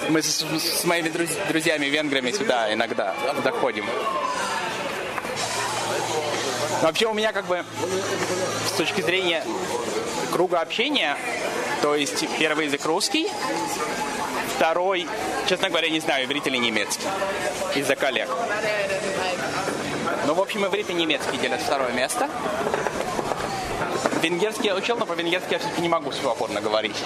[0.09, 3.87] Мы с, с моими друз- друзьями-венграми сюда иногда заходим.
[6.83, 7.65] Вообще у меня как бы
[8.67, 9.45] с точки зрения
[10.33, 11.17] круга общения,
[11.83, 13.29] то есть первый язык русский,
[14.61, 15.09] второй,
[15.49, 17.07] честно говоря, не знаю, иврит или немецкий,
[17.75, 18.29] из-за коллег.
[20.27, 22.29] Ну, в общем, иврит и немецкий делят второе место.
[24.21, 26.97] Венгерский я учил, но по-венгерски я все-таки не могу свободно говорить.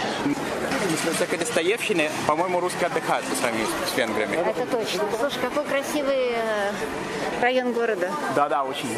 [1.06, 4.36] С Достоевщины, по-моему, русские отдыхают по сравнению с венграми.
[4.36, 5.04] Это точно.
[5.16, 6.72] Слушай, какой красивый э,
[7.40, 8.10] район города.
[8.34, 8.88] Да-да, очень.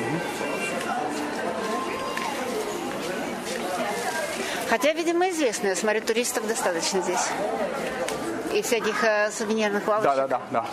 [4.71, 5.69] Хотя, видимо, известно.
[5.69, 7.29] Я смотрю, туристов достаточно здесь.
[8.57, 10.17] И всяких э, сувенирных лавочек.
[10.17, 10.41] Да-да-да.
[10.51, 10.67] да.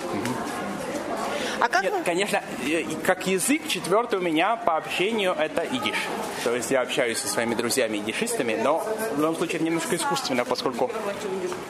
[1.60, 2.04] А как Нет, вы...
[2.04, 5.98] конечно, э, как язык четвертый у меня по общению это идиш.
[6.44, 10.46] То есть я общаюсь со своими друзьями идишистами, но в любом случае это немножко искусственно,
[10.46, 10.92] поскольку,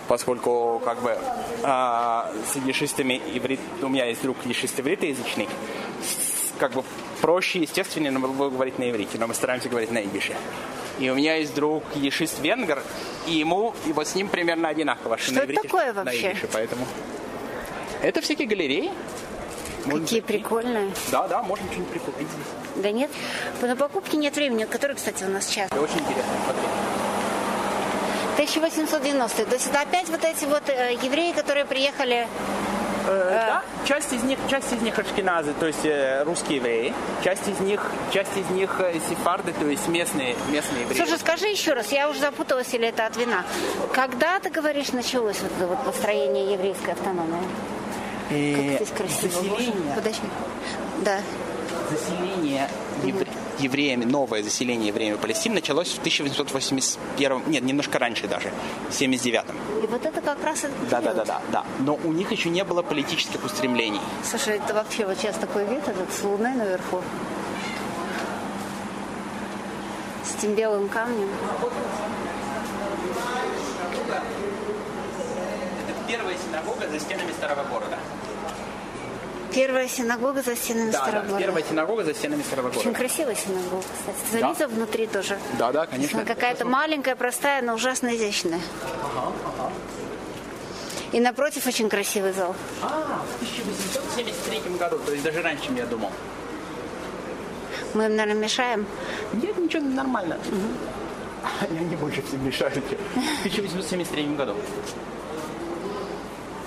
[0.08, 1.18] поскольку как бы
[1.64, 5.50] а, с идишистами иврит, у меня есть друг идишист ивритоязычный,
[6.60, 6.84] как бы
[7.22, 10.36] проще, мы будем говорить на иврите, но мы стараемся говорить на идише.
[11.00, 12.84] И у меня есть друг ешист венгер,
[13.28, 16.32] и ему, и вот с ним примерно одинаково, что, это такое вообще?
[16.32, 16.86] идише, поэтому...
[18.02, 18.92] Это всякие галереи.
[19.86, 20.22] Можно Какие зайти.
[20.22, 20.92] прикольные.
[21.12, 22.84] Да, да, можно что-нибудь прикупить здесь.
[22.84, 23.12] Да нет,
[23.62, 25.68] на покупки нет времени, который, кстати, у нас час.
[25.72, 26.32] Это очень интересно.
[26.46, 26.64] Смотри.
[28.34, 32.28] 1890 То есть это опять вот эти вот э, евреи, которые приехали...
[33.06, 37.60] Да, часть из них, часть из них ашкеназы, то есть э, русские евреи, часть из
[37.60, 40.98] них, часть из них э, сефарды, то есть местные, местные евреи.
[40.98, 43.44] Слушай, скажи еще раз, я уже запуталась, или это от вина.
[43.94, 47.42] Когда, ты говоришь, началось вот это вот построение еврейской автономии?
[48.30, 49.32] Э, Как здесь красиво.
[49.44, 50.22] Заселение, Подожди.
[51.02, 51.18] Да.
[51.92, 52.70] заселение
[53.04, 53.28] евре-
[53.60, 58.52] евреями, новое заселение евреями Палестины началось в 1881, нет, немножко раньше даже,
[58.90, 59.56] в 79-м.
[59.84, 61.16] И вот это как раз это Да, да, период.
[61.18, 61.66] да, да, да.
[61.80, 64.02] Но у них еще не было политических устремлений.
[64.24, 67.02] Слушай, это вообще вот сейчас такой вид этот с луны наверху.
[70.44, 71.30] этим белым камнем.
[75.88, 77.98] Это первая синагога за стенами старого города.
[79.54, 81.40] Первая синагога за стенами Да, старого да, города.
[81.46, 83.00] первая синагога за стенами старого Очень города.
[83.00, 84.18] красивая синагога, кстати.
[84.42, 85.38] Смотрите, внутри тоже.
[85.60, 86.20] Да, да, конечно.
[86.20, 88.60] Она какая-то маленькая, простая, но ужасно изящная.
[91.12, 92.56] И напротив очень красивый зал.
[92.82, 96.10] А, в 1873 году, то есть даже раньше, чем я думал.
[97.94, 98.88] Мы им, наверное, мешаем.
[99.34, 100.40] Нет, ничего, нормально.
[101.62, 102.74] Они, они больше всем мешают.
[102.76, 104.56] В 1873 году.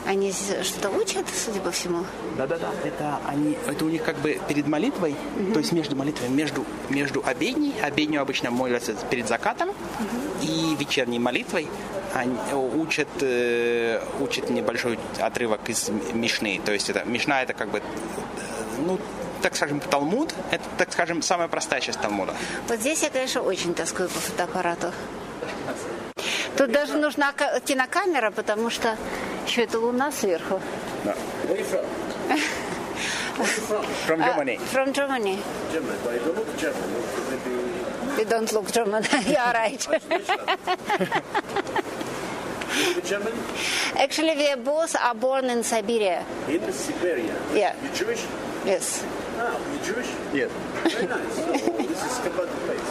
[0.06, 2.04] Они что-то учат, судя по всему.
[2.36, 5.16] Да-да-да, это они, это у них как бы перед молитвой,
[5.52, 9.70] то есть между молитвой, между, между обедней, обедню обычно молятся перед закатом,
[10.42, 11.68] и вечерней молитвой
[12.14, 17.78] они учат, э, учат небольшой отрывок из Мишны, то есть это Мишна это как бы,
[17.78, 17.82] э,
[18.86, 18.98] ну,
[19.42, 22.34] так скажем, Талмуд, это, так скажем, самая простая часть Талмуда.
[22.68, 24.92] Вот здесь я, конечно, очень тоскую по фотоаппарату.
[26.56, 28.96] Тут даже нужна ка- кинокамера, потому что
[29.46, 30.60] еще это луна сверху.
[31.04, 31.14] Where
[31.48, 31.84] are you from?
[34.06, 34.58] From Uh, Germany.
[34.72, 35.38] from Germany.
[35.72, 36.88] German, but you look German,
[38.18, 39.04] You don't look German.
[39.26, 39.86] yeah, right.
[43.04, 43.32] German
[43.96, 46.24] Actually, we both are born in Siberia.
[46.48, 47.34] in Siberia.
[47.54, 47.74] Yeah.
[47.82, 48.22] You Jewish?
[48.64, 49.04] Yes.
[49.38, 50.08] Ah, you Jewish?
[50.32, 50.50] Yes.
[50.84, 51.34] Very nice.
[51.36, 52.88] So this is about the place.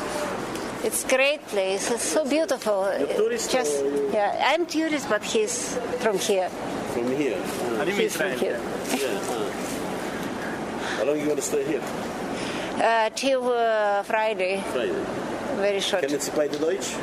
[0.85, 1.89] It's great place.
[1.89, 2.85] It's so beautiful.
[3.17, 6.49] tourist Just or yeah, I'm tourist, but he's from here.
[6.93, 7.37] From here.
[7.79, 8.59] Ah, He's from here.
[8.93, 9.19] yeah.
[9.33, 9.49] ah.
[10.97, 11.81] How long you want to stay here?
[12.77, 14.61] Uh, till uh, Friday.
[14.73, 14.93] Friday.
[15.57, 16.03] Very short.
[16.03, 16.93] Kennen Sie beide Deutsch?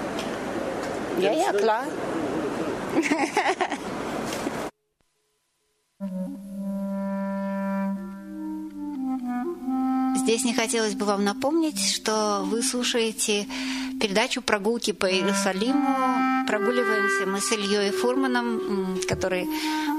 [1.19, 1.85] Ja, ja, klar.
[10.23, 13.45] Здесь не хотелось бы вам напомнить, что вы слушаете
[14.01, 16.47] передачу «Прогулки по Иерусалиму».
[16.47, 19.49] Прогуливаемся мы с Ильей Фурманом, который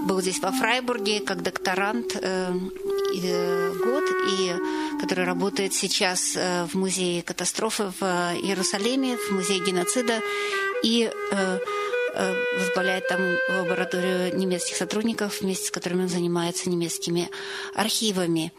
[0.05, 2.53] был здесь во Фрайбурге как докторант э,
[3.21, 4.53] э, год, и
[5.01, 10.21] который работает сейчас э, в музее катастрофы в Иерусалиме, в музее геноцида,
[10.83, 11.11] и
[12.59, 17.27] возглавляет там лабораторию немецких сотрудников, вместе с которыми он занимается немецкими
[17.73, 18.53] архивами.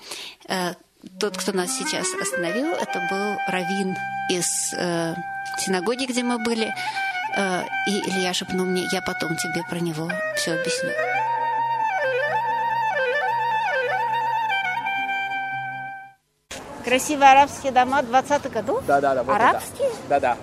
[1.19, 3.97] Тот, кто нас сейчас остановил, это был Равин
[4.31, 5.15] из э,
[5.59, 6.75] синагоги, где мы были.
[7.37, 10.91] Э, и Илья шепнул мне, я потом тебе про него все объясню.
[16.85, 18.83] Красивые арабские дома 20 году?
[18.87, 19.23] Да, да, да.
[19.23, 19.35] вот.
[19.35, 19.91] Арабские?
[20.09, 20.37] Да, да.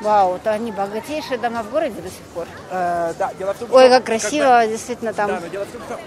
[0.00, 2.46] Вау, это они богатейшие дома в городе до сих пор.
[2.70, 5.28] Э, да, дело в том, Ой, как красиво, действительно, там.
[5.28, 6.00] Да, но дело в том, что,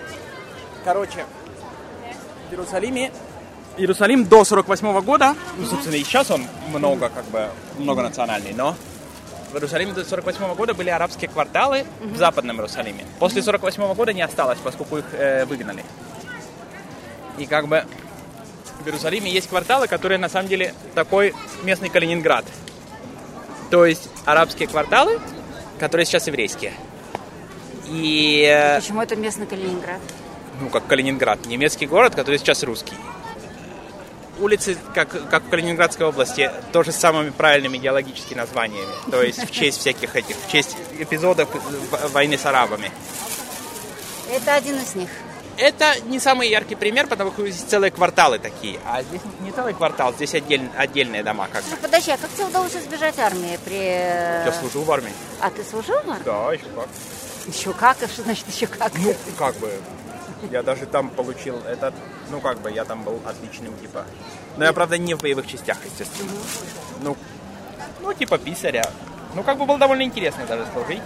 [0.84, 1.26] короче,
[2.50, 3.12] в Иерусалиме,
[3.78, 8.76] Иерусалим до 48 года, ну, собственно, и сейчас он много, как бы, многонациональный, но
[9.52, 13.06] в Иерусалиме до 48 года были арабские кварталы в Западном Иерусалиме.
[13.20, 15.84] После 48 года не осталось, поскольку их э, выгнали.
[17.38, 17.86] И как бы
[18.82, 21.34] в Иерусалиме есть кварталы, которые на самом деле такой
[21.64, 22.46] местный Калининград.
[23.72, 25.20] То есть арабские кварталы,
[25.80, 26.74] которые сейчас еврейские.
[27.88, 30.02] И э, Почему это местный Калининград?
[30.62, 32.96] ну, как Калининград, немецкий город, который сейчас русский.
[34.40, 38.92] Улицы, как, как в Калининградской области, тоже с самыми правильными идеологическими названиями.
[39.10, 41.48] То есть в честь всяких этих, в честь эпизодов
[42.12, 42.92] войны с арабами.
[44.30, 45.10] Это один из них.
[45.58, 48.78] Это не самый яркий пример, потому что здесь целые кварталы такие.
[48.86, 51.48] А здесь не целый квартал, здесь отдель- отдельные дома.
[51.52, 51.64] Как.
[51.72, 53.76] Ну, подожди, а как тебе удалось избежать армии при...
[53.76, 55.14] Я служил в армии.
[55.40, 56.24] А ты служил в армии?
[56.26, 56.88] Да, еще как.
[57.48, 58.04] Еще как?
[58.04, 58.92] А что значит еще как?
[58.98, 59.72] Ну, как бы,
[60.52, 61.94] я даже там получил этот,
[62.32, 64.06] ну, как бы, я там был отличным, типа.
[64.58, 66.32] Но я, правда, не в боевых частях, естественно.
[67.02, 67.18] Ну,
[68.02, 68.86] ну, типа писаря.
[69.34, 71.02] Ну, как бы было довольно интересно даже служить.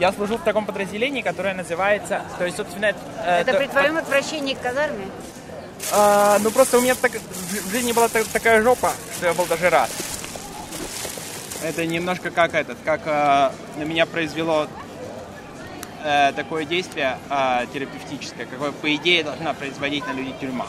[0.00, 2.98] Я служил в таком подразделении, которое называется, то есть, собственно, это...
[3.24, 5.06] э, Это то- при твоем отвращении к казарме?
[5.92, 9.46] а, ну, просто у меня так, в жизни была так- такая жопа, что я был
[9.46, 9.90] даже рад.
[11.62, 14.66] Это немножко как этот, как э, на меня произвело
[16.04, 20.66] э, такое действие э, терапевтическое, какое, по идее, должна производить на людей тюрьма.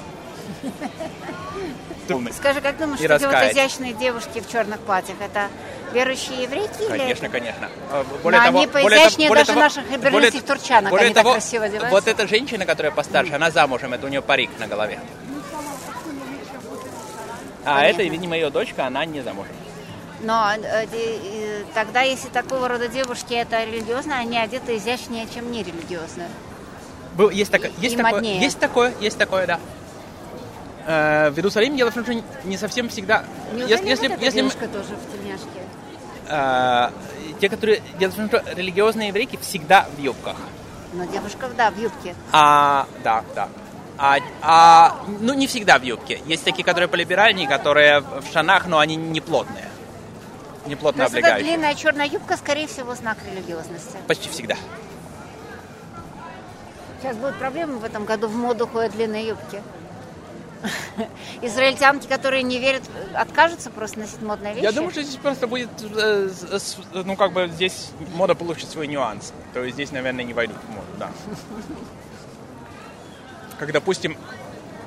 [2.33, 3.53] Скажи, как думаешь, что эти вот раскаясь.
[3.53, 5.47] изящные девушки в черных платьях, это
[5.93, 6.81] верующие еврейки?
[6.81, 7.69] или Конечно, это- конечно.
[7.91, 11.65] Э, Но они поизящнее более даже наших берлинских более- турчанок, более они так того, красиво
[11.65, 11.91] одеваются.
[11.95, 14.99] Вот эта женщина, которая постарше, она замужем, это у нее парик на голове.
[17.65, 18.01] А Понятно.
[18.01, 19.55] это, видимо, ее дочка, она не замужем.
[20.23, 26.23] Но э, тогда, если такого рода девушки это религиозно, они одеты изящнее, чем нерелигиозно.
[27.15, 28.41] Был- Есть, такое, есть, И такое, моднее.
[28.41, 29.59] есть такое, есть такое, да.
[30.87, 32.13] Э, в Иерусалиме дело в том, что
[32.45, 33.25] не совсем всегда...
[33.53, 35.47] Неужели Если, если, вот если мы- девушка тоже в тельняшке?
[36.27, 36.89] э,
[37.41, 37.81] те, которые...
[37.99, 40.37] Дело в том, что религиозные еврейки всегда в юбках.
[40.93, 42.15] Но девушка, да, в юбке.
[42.31, 43.49] А, да, да.
[43.97, 46.21] А, а, ну, не всегда в юбке.
[46.25, 49.67] Есть такие, которые полиберальнее, которые в штанах, но они не плотные.
[50.65, 51.57] Не плотно То есть эта облегающие.
[51.57, 53.97] длинная черная юбка, скорее всего, знак религиозности.
[54.07, 54.55] Почти всегда.
[57.01, 59.61] Сейчас будет проблема в этом году, в моду ходят длинные юбки.
[61.41, 62.83] Израильтянки, которые не верят,
[63.13, 64.63] откажутся просто носить модные вещи.
[64.63, 68.87] Я думаю, что здесь просто будет, э, с- ну, как бы здесь мода получит свой
[68.87, 69.33] нюанс.
[69.53, 71.11] То есть здесь, наверное, не войдут в моду, да.
[73.59, 74.17] Как, допустим,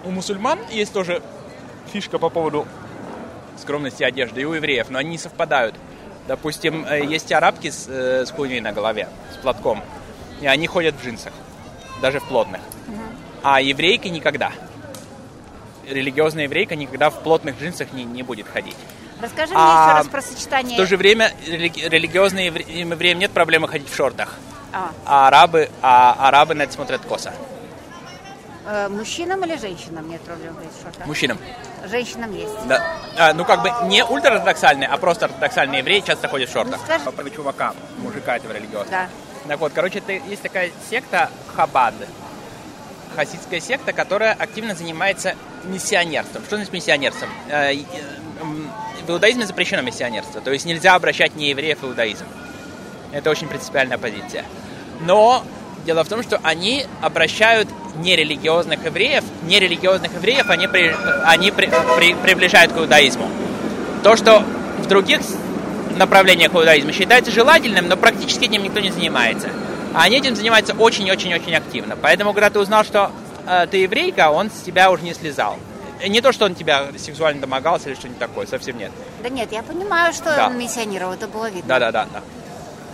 [0.05, 1.23] у мусульман есть тоже
[1.93, 2.67] фишка по поводу
[3.61, 5.75] скромности одежды, и у евреев, но они не совпадают.
[6.29, 9.83] Допустим, э, есть арабки с, э, с хуйней на голове, с платком,
[10.41, 11.33] и они ходят в джинсах,
[12.03, 12.61] даже в плотных.
[13.43, 14.51] А еврейки никогда.
[15.89, 18.75] Религиозная еврейка никогда в плотных джинсах не, не будет ходить.
[19.23, 20.75] Расскажи мне А, еще раз про сочетание.
[20.75, 24.35] В то же время религи- религиозным евре- евреям нет проблемы ходить в шортах.
[24.73, 27.33] А, А арабы, а арабы на это смотрят косо.
[28.67, 31.07] Э, мужчинам или женщинам нет проблем шортах?
[31.07, 31.39] Мужчинам.
[31.89, 32.53] Женщинам есть.
[32.67, 32.83] Да.
[33.17, 36.79] А, ну, как бы не ультраортодоксальные, а просто ортодоксальные евреи часто ходят в шортах.
[36.81, 38.91] Ну, скажи- Про чувака, мужика этого религиозного.
[38.91, 39.09] Да.
[39.49, 41.95] Так вот, короче, это, есть такая секта Хабад.
[43.15, 46.45] Хасидская секта, которая активно занимается миссионерством.
[46.45, 47.31] Что значит миссионерством?
[47.49, 47.79] Э, э,
[49.07, 52.27] В иудаизме запрещено миссионерство, то есть нельзя обращать неевреев в иудаизм.
[53.13, 54.45] Это очень принципиальная позиция.
[55.01, 55.45] Но
[55.87, 62.15] дело в том, что они обращают нерелигиозных евреев, нерелигиозных евреев они, при- они при- при-
[62.15, 63.29] приближают к иудаизму.
[64.03, 64.43] То, что
[64.79, 65.21] в других
[65.97, 69.49] направлениях иудаизма считается желательным, но практически этим никто не занимается.
[69.95, 71.97] А они этим занимаются очень-очень-очень активно.
[71.97, 73.11] Поэтому, когда ты узнал, что
[73.47, 75.57] э, ты еврейка, он с тебя уже не слезал.
[76.07, 78.91] Не то, что он тебя сексуально домогался или что-нибудь такое, совсем нет.
[79.23, 80.49] Да нет, я понимаю, что Да.
[80.49, 81.67] он миссионировал, это было видно.
[81.67, 82.07] Да-да-да.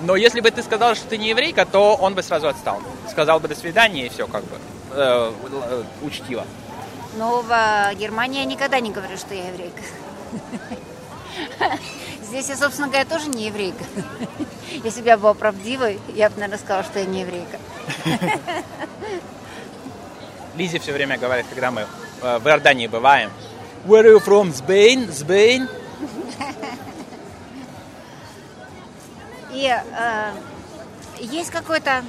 [0.02, 2.80] Но если бы ты сказал, что ты не еврейка, то он бы сразу отстал.
[3.10, 4.56] Сказал бы до свидания и все, как бы.
[4.94, 6.44] э, э, учтиво.
[7.16, 9.82] Но в э, Германии я никогда не говорю, что я еврейка.
[12.22, 13.84] Здесь я, собственно говоря, тоже не еврейка.
[14.84, 17.58] Если бы я была правдивой, я бы, наверное, сказала, что я не еврейка.
[20.56, 21.86] Лизе все время говорит, когда мы
[22.22, 23.30] э, в Иордании бываем.
[23.84, 24.52] Where are you from?
[24.52, 25.10] Spain?
[25.10, 25.68] Spain?
[29.52, 30.32] И э,
[31.20, 32.04] есть какой-то...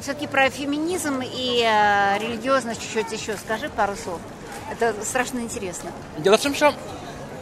[0.00, 4.20] Все-таки про феминизм и э, религиозность чуть-чуть еще скажи пару слов.
[4.70, 5.90] Это страшно интересно.
[6.18, 6.74] Дело в том, что,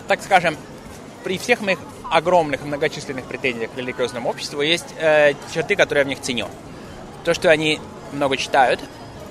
[0.09, 0.57] так скажем,
[1.25, 1.79] при всех моих
[2.11, 6.49] огромных многочисленных претензиях к религиозному обществу есть э, черты, которые я в них ценю.
[7.25, 7.81] То, что они
[8.13, 8.81] много читают,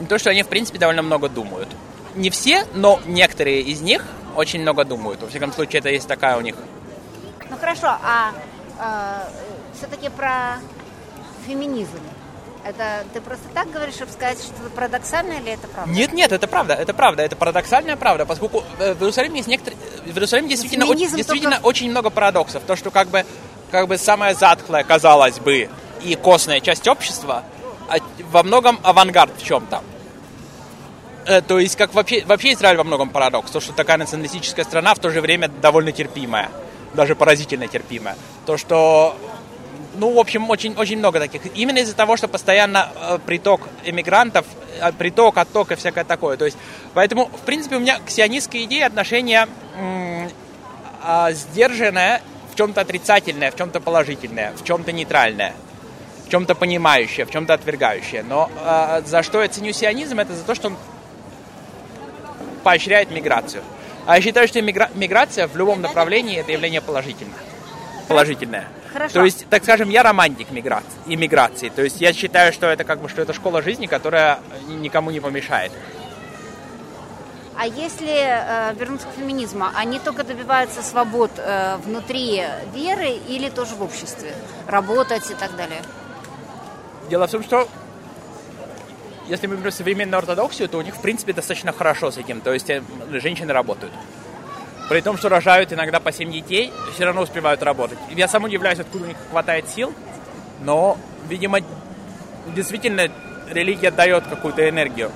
[0.09, 1.69] то, что они, в принципе, довольно много думают.
[2.15, 5.21] Не все, но некоторые из них очень много думают.
[5.21, 6.55] Во всяком случае, это есть такая у них
[7.53, 8.31] Ну хорошо, а
[9.77, 10.57] все-таки про
[11.45, 11.99] феминизм.
[12.65, 15.91] Это ты просто так говоришь, чтобы сказать, что это парадоксально или это правда?
[15.91, 19.77] Нет, нет, это правда, это правда, это парадоксальная правда, поскольку э, в Иерусалиме есть некоторые,
[20.05, 22.63] в Иерусалиме действительно, очень, действительно только- очень много парадоксов.
[22.63, 23.23] То, что как бы,
[23.69, 25.69] как бы самая затхлая, казалось бы,
[26.01, 27.43] и костная часть общества,
[27.89, 27.97] а
[28.31, 29.83] во многом авангард в чем-то.
[31.27, 33.51] Э, То есть, как вообще, вообще Израиль во многом парадокс.
[33.51, 36.49] То, что такая националистическая страна в то же время довольно терпимая,
[36.93, 38.15] даже поразительно терпимая.
[38.45, 39.15] То, что
[39.95, 41.41] ну, в общем, очень, очень много таких.
[41.55, 44.45] Именно из-за того, что постоянно э, приток эмигрантов,
[44.79, 46.35] э, приток, отток и всякое такое.
[46.35, 46.57] То есть,
[46.93, 49.47] поэтому, в принципе, у меня к сионистской идее отношение
[51.05, 52.21] а, сдержанное,
[52.53, 55.53] в чем-то отрицательное, в чем-то положительное, в чем-то нейтральное,
[56.25, 58.23] в чем-то понимающее, в чем-то отвергающее.
[58.23, 60.77] Но э, за что я ценю сионизм, это за то, что он
[62.63, 63.63] поощряет миграцию.
[64.05, 67.39] А я считаю, что мигра- миграция в любом направлении это явление положительное.
[68.07, 68.67] Положительное.
[68.91, 69.13] Хорошо.
[69.13, 71.69] То есть, так скажем, я романтик миграции, иммиграции.
[71.69, 75.19] То есть я считаю, что это как бы что это школа жизни, которая никому не
[75.19, 75.71] помешает.
[77.55, 82.43] А если э, вернуться к феминизму, они только добиваются свобод э, внутри
[82.73, 84.33] веры или тоже в обществе?
[84.67, 85.81] Работать и так далее?
[87.09, 87.67] Дело в том, что
[89.27, 92.41] если мы берем современную ортодоксию, то у них, в принципе, достаточно хорошо с этим.
[92.41, 93.93] То есть э, женщины работают.
[94.89, 97.97] При том, что рожают иногда по 7 детей, все равно успевают работать.
[98.11, 99.93] Я сам удивляюсь, откуда у них хватает сил,
[100.61, 100.97] но,
[101.29, 101.59] видимо,
[102.53, 103.09] действительно
[103.49, 105.11] религия дает какую-то энергию.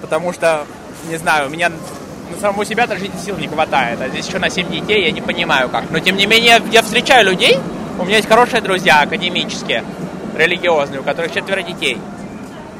[0.00, 0.66] Потому что,
[1.08, 1.70] не знаю, у меня
[2.30, 5.20] на самого себя даже сил не хватает, а здесь еще на 7 детей, я не
[5.20, 5.90] понимаю как.
[5.90, 7.58] Но, тем не менее, я встречаю людей,
[7.98, 9.84] у меня есть хорошие друзья академические,
[10.36, 11.98] религиозные, у которых четверо детей,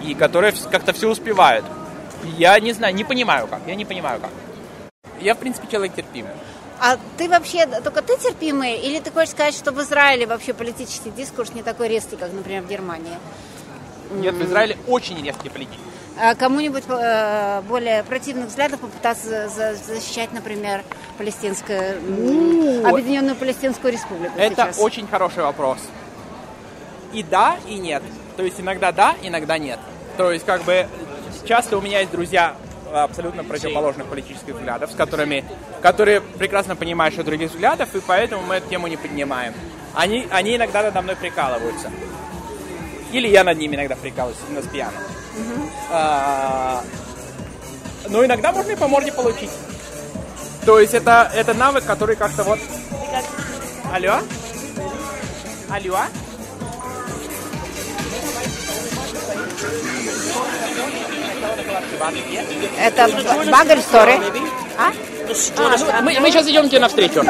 [0.06, 1.64] и которые вс- как-то все успевают.
[2.38, 4.30] Я не знаю, не понимаю как, я не понимаю как.
[5.20, 6.32] Я, в принципе, человек терпимый.
[6.80, 11.10] А ты вообще, только ты терпимый, или ты хочешь сказать, что в Израиле вообще политический
[11.10, 13.16] дискурс не такой резкий, как, например, в Германии?
[14.12, 15.80] Нет, в Израиле очень резкий политический.
[16.20, 20.82] А кому-нибудь э, более противных взглядов попытаться за- защищать, например,
[21.18, 21.96] палестинскую,
[22.86, 24.78] объединенную палестинскую республику Это сейчас?
[24.78, 25.78] очень хороший вопрос.
[27.12, 28.02] И да, и нет.
[28.36, 29.78] То есть иногда да, иногда нет.
[30.16, 30.86] То есть как бы
[31.44, 32.54] часто у меня есть друзья
[32.92, 35.44] абсолютно противоположных политических взглядов, с которыми,
[35.82, 39.54] которые прекрасно понимают, что других взглядов, и поэтому мы эту тему не поднимаем.
[39.94, 41.90] Они, они иногда надо мной прикалываются.
[43.12, 45.00] Или я над ними иногда прикалываюсь, именно с пьяным.
[45.90, 46.82] А,
[48.08, 49.50] но иногда можно и по морде получить.
[50.64, 52.58] То есть это, это навык, который как-то вот...
[53.92, 54.20] Алло?
[55.70, 55.98] Алло?
[62.78, 63.08] Это
[63.50, 64.20] багер story.
[64.78, 64.92] А?
[65.56, 67.22] А, мы, мы сейчас идем тебе навстречу.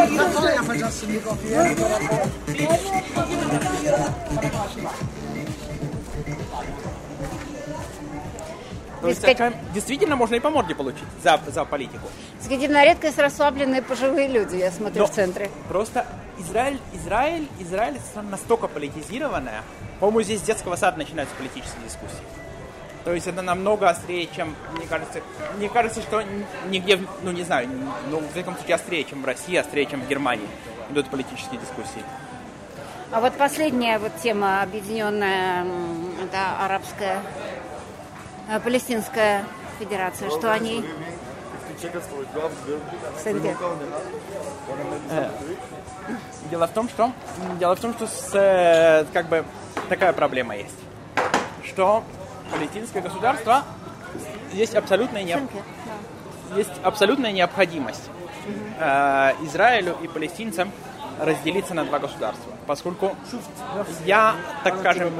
[9.01, 12.09] То есть, Искать- действительно можно и по морде получить за, за политику.
[12.41, 15.51] Среди на редкость расслабленные пожилые люди, я смотрю, Но в центре.
[15.69, 16.07] Просто
[16.39, 19.63] Израиль, Израиль, Израиль страна настолько политизированная.
[20.01, 22.25] По-моему, здесь с детского сада начинаются политические дискуссии.
[23.05, 25.21] То есть это намного острее, чем, мне кажется,
[25.59, 26.23] мне кажется, что
[26.69, 27.69] нигде, ну не знаю,
[28.11, 30.49] ну в всяком случае острее, чем в России, острее, чем в Германии
[30.91, 32.03] идут политические дискуссии.
[33.11, 35.67] А вот последняя вот тема объединенная,
[36.23, 37.21] это арабская,
[38.51, 39.45] э, палестинская
[39.79, 40.85] федерация, что они...
[43.23, 43.57] Сенке.
[46.51, 47.13] Дело в том, что
[47.59, 49.45] дело в том, что с, э, как бы
[49.89, 50.75] такая проблема есть,
[51.65, 52.03] что
[52.53, 53.65] палестинское государство
[54.53, 56.57] есть абсолютная да.
[56.57, 58.11] есть абсолютная необходимость
[58.79, 60.71] э, Израилю и палестинцам
[61.21, 63.17] разделиться на два государства, поскольку
[64.05, 64.35] я,
[64.65, 65.13] так скажем,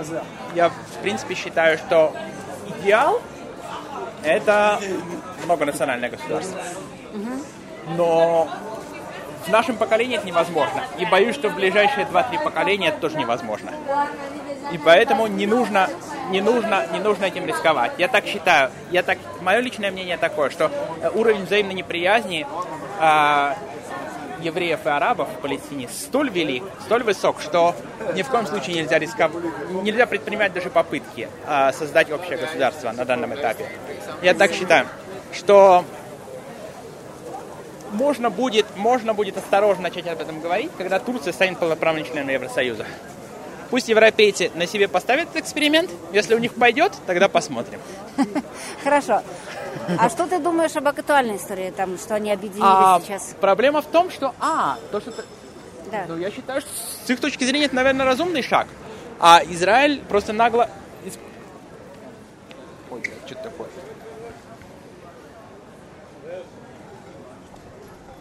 [0.55, 2.15] я в принципе считаю, что
[2.81, 3.23] идеал
[4.25, 4.81] это
[5.45, 6.59] многонациональное государство,
[7.97, 8.49] но
[9.47, 13.71] в нашем поколении это невозможно, и боюсь, что в ближайшие 2-3 поколения это тоже невозможно.
[14.73, 15.91] И поэтому не нужно,
[16.31, 17.93] не нужно, не нужно этим рисковать.
[17.99, 18.71] Я так считаю.
[18.91, 20.71] Я так, мое личное мнение такое, что
[21.01, 22.47] э, уровень взаимной неприязни
[23.01, 23.57] а,
[24.41, 27.75] евреев и арабов в Палестине столь велик, столь высок, что
[28.15, 29.33] ни в коем случае нельзя рисковать,
[29.83, 33.69] нельзя предпринимать даже попытки а, создать общее государство на данном этапе.
[34.23, 34.87] Я так считаю,
[35.33, 35.85] что
[37.93, 42.87] можно будет, можно будет осторожно начать об этом говорить, когда Турция станет полноправным членом Евросоюза.
[43.75, 45.91] Пусть европейцы на себе поставят этот эксперимент.
[46.13, 47.81] Если у них пойдет, тогда посмотрим.
[48.85, 49.21] Хорошо.
[49.99, 53.35] А что ты думаешь об актуальной истории, там, что они объединились А сейчас?
[53.41, 54.33] проблема в том, что...
[54.39, 55.13] А, то, что...
[55.91, 56.05] Да.
[56.07, 56.71] Ну, я считаю, что
[57.05, 58.69] с их точки зрения это, наверное, разумный шаг.
[59.19, 60.71] А Израиль просто нагло...
[62.93, 63.67] Ой, что такое?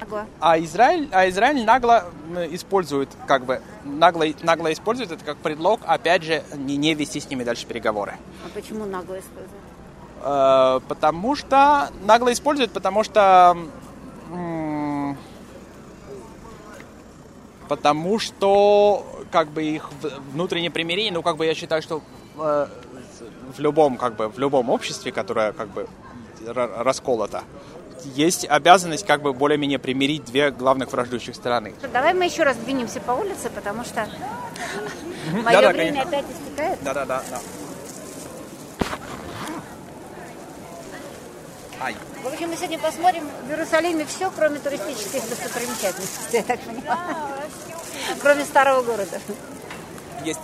[0.04, 0.26] Ага.
[0.39, 2.06] А Израиль, а Израиль нагло
[2.51, 7.30] использует, как бы, нагло, нагло использует это как предлог, опять же, не, не вести с
[7.30, 8.16] ними дальше переговоры.
[8.45, 9.62] А почему нагло используют?
[10.22, 13.58] Э, потому что нагло используют, потому что
[17.68, 19.89] потому что как бы их
[20.32, 22.01] внутреннее примирение, ну как бы я считаю, что
[22.38, 22.68] э,
[23.56, 25.88] в любом как бы в любом обществе, которое как бы
[26.41, 27.43] ра- расколото,
[28.06, 31.74] есть обязанность как бы более-менее примирить две главных враждующих стороны.
[31.91, 34.08] Давай мы еще раз двинемся по улице, потому что
[35.32, 36.80] мое время опять истекает.
[36.84, 37.39] Да, да, да, да.
[41.82, 41.95] Ай.
[42.24, 47.16] В общем, мы сегодня посмотрим в Иерусалиме все, кроме туристических достопримечательностей, я так понимаю.
[48.22, 49.20] Кроме старого города.
[50.24, 50.39] Есть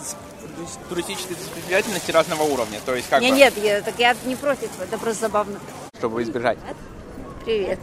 [0.90, 4.70] туристические достопримечательности разного уровня, то есть как Не, бы, нет, я, так я не против,
[4.82, 5.58] это просто забавно.
[5.98, 6.58] чтобы избежать.
[7.50, 7.80] Привет.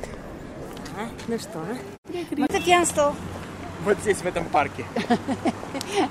[1.27, 1.61] Ну что?
[2.39, 3.17] Это пьянство.
[3.85, 4.85] Вот здесь, в этом парке.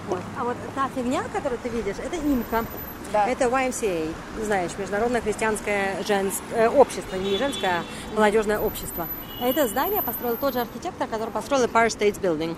[0.10, 0.20] Вот.
[0.38, 2.66] А вот та фигня, которую ты видишь, это имка.
[3.14, 3.28] Да.
[3.28, 9.08] Это YMCA, знаешь, Международное христианское женс- э, общество, не женское, а молодежное общество.
[9.42, 12.56] Это здание построил тот же архитектор, который построил Empire State Building.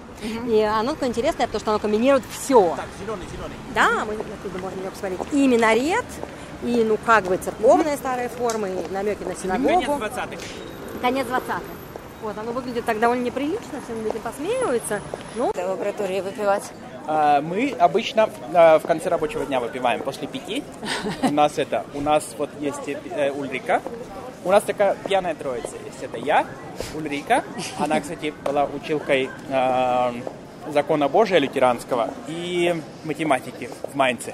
[0.50, 2.76] И оно такое интересное, потому что оно комбинирует все.
[2.76, 3.56] Так, зеленый, зеленый.
[3.76, 5.20] Да, мы оттуда можем ее посмотреть.
[5.32, 6.06] И минарет,
[6.64, 9.93] и, ну, как бы церковные старые формы, и намеки на синагогу.
[10.04, 10.38] 20-х.
[11.02, 11.62] Конец 20-х.
[12.22, 15.02] Вот, оно выглядит так довольно неприлично, все над этим посмеиваются.
[15.36, 16.64] Ну, В лаборатории выпивать.
[17.06, 20.64] А, Мы обычно а, в конце рабочего дня выпиваем после пяти.
[21.22, 23.82] У нас это, у нас вот есть э, Ульрика.
[24.43, 26.02] У нас такая пьяная троица есть.
[26.02, 26.48] Это я,
[26.95, 27.43] Ульрика.
[27.78, 30.14] Она, кстати, была училкой а,
[30.72, 34.34] закона Божия лютеранского и математики в Майнце.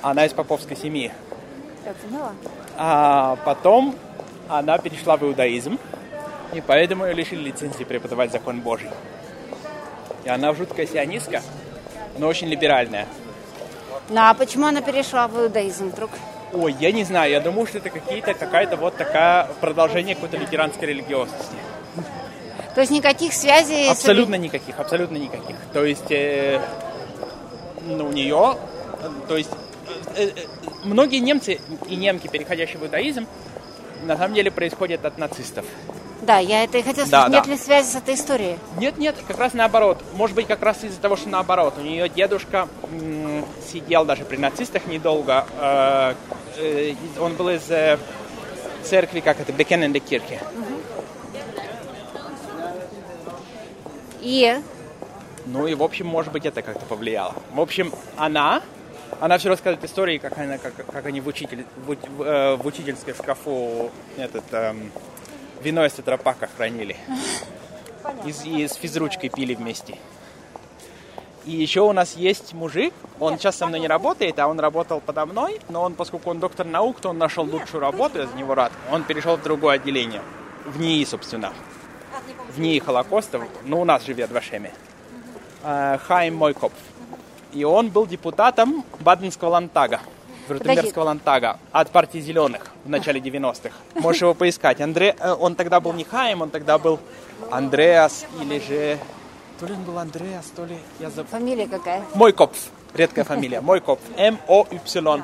[0.00, 1.12] Она из поповской семьи.
[2.78, 3.94] А потом
[4.48, 5.78] она перешла в иудаизм,
[6.52, 8.90] и поэтому ее лишили лицензии преподавать закон Божий.
[10.24, 11.42] И она жуткая сионистка,
[12.18, 13.06] но очень либеральная.
[14.08, 16.10] Ну а почему она перешла в иудаизм вдруг?
[16.52, 20.88] Ой, я не знаю, я думаю, что это какие-то, какая-то вот такая продолжение какой-то лютеранской
[20.88, 21.56] религиозности.
[22.74, 23.92] То есть никаких связей с...
[23.92, 25.56] Абсолютно никаких, абсолютно никаких.
[25.72, 26.60] То есть э,
[27.86, 28.58] ну, у нее,
[29.00, 29.50] э, то есть
[30.16, 30.46] э, э,
[30.84, 33.26] многие немцы и немки, переходящие в иудаизм,
[34.06, 35.64] на самом деле происходят от нацистов.
[36.22, 37.32] Да, я это и хотела Да, сказать.
[37.32, 37.50] Нет да.
[37.50, 38.58] ли связи с этой историей?
[38.78, 40.02] Нет, нет, как раз наоборот.
[40.14, 41.74] Может быть, как раз из-за того, что наоборот.
[41.78, 45.46] У нее дедушка м, сидел даже при нацистах недолго.
[45.58, 46.14] Э,
[46.56, 47.98] э, он был из э,
[48.82, 50.40] церкви, как это, Бекененде Кирхе.
[54.20, 54.58] И
[55.44, 57.34] Ну и, в общем, может быть, это как-то повлияло.
[57.52, 58.62] В общем, она,
[59.20, 62.66] она все рассказывает истории, как, она, как, как они в, учитель, в, в, э, в
[62.66, 64.90] учительской шкафу этот, эм,
[65.62, 66.96] вино из тетрапака хранили.
[68.24, 69.98] И, с- и с физручкой пили вместе.
[71.44, 75.00] И еще у нас есть мужик, он сейчас со мной не работает, а он работал
[75.00, 78.34] подо мной, но он, поскольку он доктор наук, то он нашел лучшую работу, я за
[78.36, 78.72] него рад.
[78.90, 80.22] Он перешел в другое отделение,
[80.64, 81.52] в НИИ, собственно.
[82.54, 84.72] В НИИ Холокоста, ну, у нас живет в Ашеме.
[85.62, 86.74] Э, Хайм Мойкопф.
[87.56, 90.00] И он был депутатом Баденского лантага,
[90.46, 93.70] Вюртембергского лантага от партии Зеленых в начале 90-х.
[93.94, 94.82] Можешь его поискать.
[94.82, 95.16] Андре...
[95.18, 97.00] э, Он тогда был не Хайм, он тогда был
[97.50, 98.98] Андреас или же...
[99.58, 100.76] То ли он был Андреас, то ли...
[101.00, 101.30] Я забыл.
[101.30, 102.02] фамилия какая?
[102.12, 102.58] Мойкопф.
[102.92, 103.62] Редкая фамилия.
[103.62, 104.02] Мойкопф.
[104.18, 105.22] М-О-Y.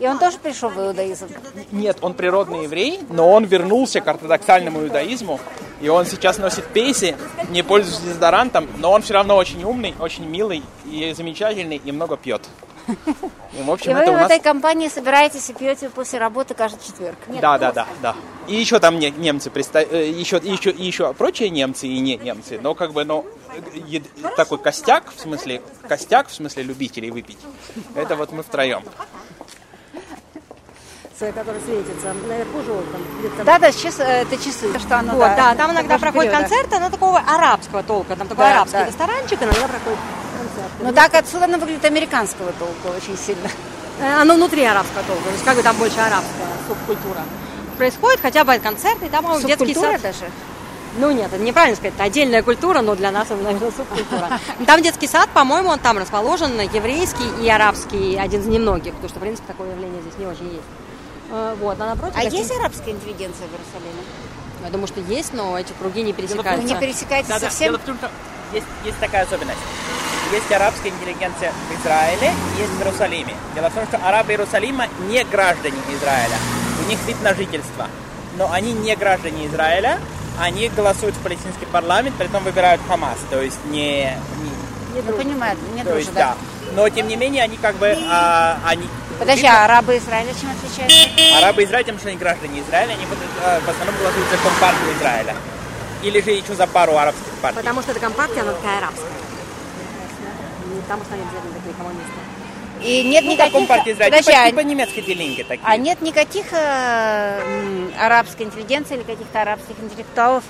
[0.00, 1.28] И он тоже пришел в иудаизм.
[1.72, 5.38] Нет, он природный еврей, но он вернулся к ортодоксальному иудаизму,
[5.82, 7.16] и он сейчас носит пейсы,
[7.50, 12.16] не пользуется дезодорантом, но он все равно очень умный, очень милый и замечательный, и много
[12.16, 12.42] пьет.
[13.52, 14.30] И, в общем, И вы это в у нас...
[14.30, 17.18] этой компании собираетесь и пьете после работы каждый четверг?
[17.40, 18.16] Да, да, да, да.
[18.46, 22.16] И еще там не- немцы, приста- э, еще, еще, и еще прочие немцы и не
[22.16, 24.04] немцы, но как бы, ну, э, ед-
[24.36, 27.38] такой костяк, в смысле, костяк, в смысле любителей выпить,
[27.96, 28.82] это вот мы втроем.
[31.20, 33.02] С- который светится наверху желтым.
[33.44, 34.72] Да, да, часы, это часы.
[34.78, 36.48] Что оно, Вот, да, там иногда такого же проходит периода.
[36.48, 38.86] концерт, оно такого арабского толка, там такой Да, арабский да.
[38.86, 39.98] ресторанчик, иногда проходит
[40.38, 40.72] концерт.
[40.80, 43.48] Ну так отсюда оно выглядит американского толка очень сильно.
[44.00, 47.20] Э, Оно внутри арабского толка, то есть как бы там больше арабская субкультура.
[47.76, 50.00] Происходит, хотя бывают концерты, там, по-моему, детский сад.
[50.00, 50.24] даже.
[50.96, 54.28] Ну нет, это неправильно сказать, это отдельная культура, но для нас это, наверное, субкультура.
[54.66, 59.18] Там детский сад, по-моему, он там расположен, еврейский и арабский, один из немногих, потому что,
[59.18, 60.64] в принципе, такое явление здесь не очень есть.
[61.30, 62.16] Э, Вот, а напротив...
[62.18, 64.02] А есть арабская интеллигенция в Иерусалиме?
[64.64, 66.66] Я думаю, что есть, но эти круги не пересекаются.
[66.66, 67.46] не пересекаетесь Да, да.
[67.48, 67.68] совсем?
[67.68, 68.10] Дело в том, что
[68.52, 69.58] есть, есть такая особенность.
[70.32, 73.34] Есть арабская интеллигенция в Израиле, есть в Иерусалиме.
[73.54, 76.36] Дело в том, что арабы Иерусалима не граждане Израиля.
[76.84, 77.88] У них вид на жительство.
[78.36, 79.98] Но они не граждане Израиля,
[80.38, 83.18] они голосуют в палестинский парламент, при этом выбирают Хамас.
[83.30, 84.16] То есть не...
[84.94, 86.20] не- Ну, понимаю, не есть, да.
[86.20, 86.36] да.
[86.76, 87.96] Но тем не менее они как бы...
[88.08, 88.84] а, они
[89.20, 91.36] Подожди, а арабы Израиля чем отличаются?
[91.38, 95.34] Арабы Израиля, тем, что они граждане Израиля, они э, в основном голосуют за Компартию Израиля.
[96.02, 97.58] Или же еще за пару арабских партий.
[97.58, 99.04] Потому что эта компартия, она такая арабская.
[100.82, 102.12] Потому что они обязательно такие коммунисты.
[102.82, 103.52] И нет Ну, как никаких...
[103.52, 105.60] Компартия Израиля, Подожди, типа, а- типа немецкие делинги такие.
[105.66, 110.44] А нет никаких э, арабской интеллигенции или каких-то арабских интеллектуалов,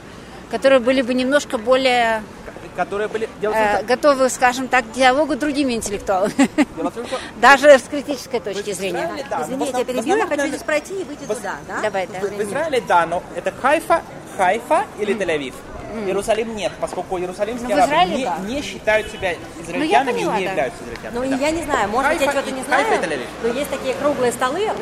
[0.53, 2.23] которые были бы немножко более
[2.81, 3.29] которые были...
[3.43, 6.49] Э, готовы, скажем так, к диалогу другими интеллектуалами.
[6.91, 9.05] том, что Даже с критической точки зрения.
[9.05, 11.83] Израиле, да, Извините, я перебью, я хочу здесь пройти и выйти туда, да?
[11.83, 12.21] Давай, да.
[12.21, 14.03] В Израиле, да, но это Хайфа,
[14.39, 15.55] Хайфа или Тель-Авив.
[16.07, 18.39] Иерусалим нет, поскольку иерусалимские Ну, арабы Израиле, не, да.
[18.47, 20.51] не считают себя израильтянами поняла, и не да.
[20.51, 21.27] являются Ну, израильтянами.
[21.27, 21.37] и да.
[21.37, 22.87] я не знаю, может быть, я и- не знаю,
[23.43, 24.75] но есть такие круглые столы, это.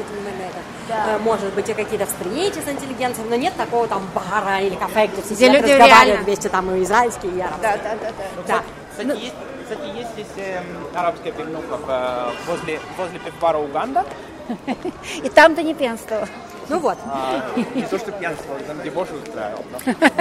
[0.91, 5.07] Э, Может быть, и какие-то встречи с интеллигенцией, но нет такого там бара или кафе,
[5.07, 7.63] где все сидят, люди разговаривают вместе, там и израильские, и арабские.
[7.63, 8.25] Да, да, да, да.
[8.37, 8.63] Ну, Да.
[8.91, 9.35] Кстати, есть,
[9.65, 14.07] кстати, есть здесь эм, арабская пивнуха э, возле, возле пивбара Уганда.
[15.23, 16.27] И там ты не пьянствовал.
[16.69, 16.99] Ну вот.
[17.07, 19.65] А, не то, что пьянство, там дебош устраивал.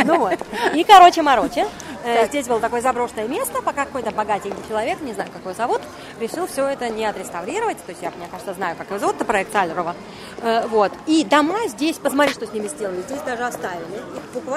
[0.05, 0.39] Ну вот.
[0.73, 1.67] И, короче, мороче.
[2.03, 5.81] Э, Здесь было такое заброшенное место, пока какой-то богатенький человек, не знаю, как его зовут,
[6.21, 7.77] решил все это не отреставрировать.
[7.85, 9.93] То есть я, мне кажется, знаю, как его зовут, это проект Сайлерова.
[10.41, 10.91] Э, Вот.
[11.05, 13.01] И дома здесь, посмотри, что с ними сделали.
[13.01, 14.01] Здесь даже оставили.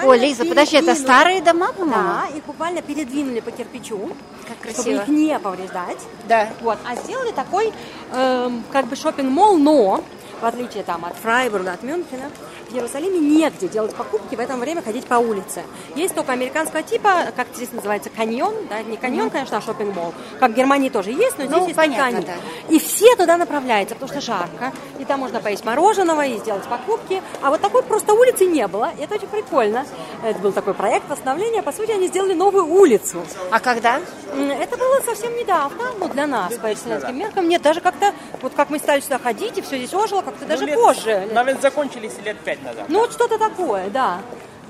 [0.05, 2.03] О, Лиза, подожди, это старые дома, по-моему?
[2.03, 3.99] Да, их буквально передвинули по кирпичу,
[4.47, 5.03] Как чтобы красиво.
[5.03, 5.99] их не повреждать.
[6.29, 6.49] Да.
[6.61, 7.73] Вот, а сделали такой,
[8.13, 10.05] эм, как бы шопинг-молл, но
[10.41, 12.31] в отличие там от Фрайбурга, от Мюнхена,
[12.69, 15.63] в Иерусалиме негде делать покупки, в это время ходить по улице.
[15.97, 20.15] Есть только американского типа, как здесь называется, каньон, да, не каньон, конечно, а шопинг-молл.
[20.39, 22.27] Как в Германии тоже есть, но здесь Ну, есть понятно, ткани.
[22.27, 22.75] да.
[22.75, 27.23] И все туда направляются, потому что жарко, и там можно поесть мороженого и сделать покупки.
[27.43, 29.85] А вот такой просто улицы не было, и это очень прикольно.
[30.25, 33.25] Это был такой проект восстановления, по сути, они сделали новую улицу.
[33.51, 34.01] А когда?
[34.33, 37.49] Это было совсем недавно, ну, для нас, по итальянским меркам.
[37.49, 38.13] Нет, даже как-то,
[38.43, 41.29] вот как мы стали сюда ходить, и все здесь ожило, как-то даже Ну, лет- позже.
[41.33, 42.85] Наверное, закончились лет пять назад.
[42.89, 44.19] Ну, вот что-то такое, да.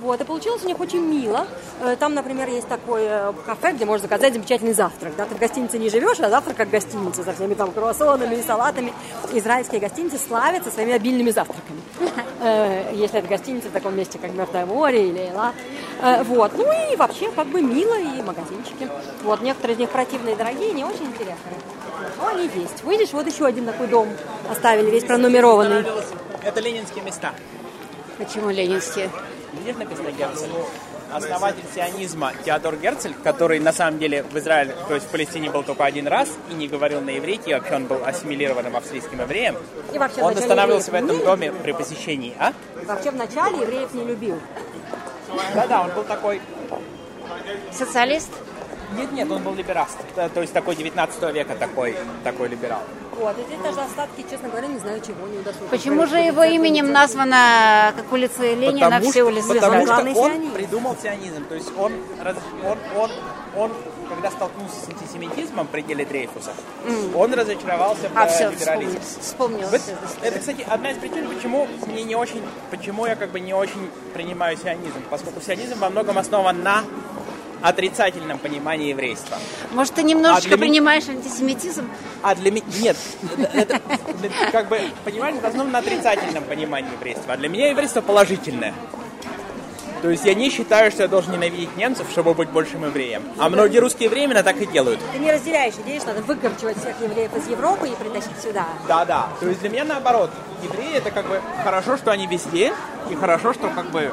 [0.01, 1.47] Вот, и получилось у них очень мило.
[1.83, 5.13] Э, Там, например, есть такое кафе, где можно заказать замечательный завтрак.
[5.15, 5.27] Да?
[5.27, 8.95] Ты в гостинице не живешь, а завтрак как гостиница со всеми там круассанами и салатами.
[9.33, 11.81] Израильские гостиницы славятся своими обильными завтраками.
[12.43, 15.53] Э, Если это гостиница в таком месте, как Мертвое море или Эла.
[16.01, 16.57] Э, Вот.
[16.57, 18.89] Ну и вообще как бы мило и магазинчики.
[19.23, 21.37] Вот, некоторые из них противные, дорогие, не очень интересные.
[22.19, 22.85] Но они есть.
[22.85, 24.09] Видишь, вот еще один такой дом
[24.51, 25.85] оставили, весь пронумерованный.
[26.43, 27.33] Это ленинские места.
[28.19, 29.11] Почему ленинские?
[29.53, 30.51] Видишь, написано Герцель?
[31.13, 35.65] Основатель сионизма Теодор Герцель, который на самом деле в Израиле, то есть в Палестине был
[35.65, 39.57] только один раз и не говорил на иврите, и вообще он был ассимилированным австрийским евреем.
[39.93, 42.53] И вообще Он вначале останавливался в этом не доме при посещении, а?
[42.85, 44.39] Вообще в начале евреев не любил.
[45.55, 46.41] Да-да, он был такой...
[47.73, 48.31] Социалист?
[48.97, 49.99] Нет, нет, он был либераст.
[50.15, 52.83] То есть такой 19 века такой, такой либерал.
[53.17, 55.71] Вот, и здесь даже остатки, честно говоря, не знаю чего, не удосужились.
[55.71, 60.33] Почему же его именем названа, как улица Ленина, потому все что, улицы потому что он
[60.33, 60.53] сионизм.
[60.55, 61.45] придумал сионизм.
[61.47, 61.93] То есть он,
[62.65, 63.11] он, он,
[63.57, 63.73] он,
[64.09, 66.53] когда столкнулся с антисемитизмом при деле Дрейфуса,
[67.15, 69.01] он разочаровался в А, э, все, либерализме.
[69.21, 69.69] вспомнил.
[69.69, 69.81] Вот
[70.23, 73.91] это, кстати, одна из причин, почему мне не очень, почему я как бы не очень
[74.15, 76.85] принимаю сионизм, поскольку сионизм во многом основан на
[77.63, 79.37] отрицательном понимании еврейства.
[79.73, 81.89] Может, ты немножечко А для принимаешь антисемитизм?
[82.23, 82.97] А для меня нет,
[83.53, 83.81] это,
[84.53, 88.75] как бы понимание основано на отрицательном понимании еврейства, а для меня еврейство положительное.
[90.03, 93.23] То есть я не считаю, что я должен ненавидеть немцев, чтобы быть большим евреем.
[93.39, 94.99] А многие русские евреи именно так и делают.
[95.13, 98.67] Ты не разделяешь идею, что надо выкорчевать всех евреев из Европы и притащить сюда.
[98.89, 99.29] Да-да.
[99.41, 100.31] То есть для меня наоборот,
[100.63, 102.73] евреи это как бы хорошо, что они везде,
[103.11, 104.11] и хорошо, что как бы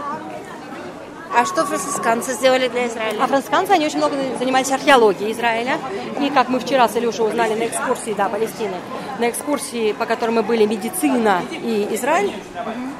[1.35, 3.23] А что францисканцы сделали для Израиля?
[3.23, 5.77] А францисканцы, они очень много занимались археологией Израиля.
[6.21, 8.75] И как мы вчера с Илюшей узнали на экскурсии, да, Палестины,
[9.19, 12.33] на экскурсии, по которой мы были, медицина и Израиль,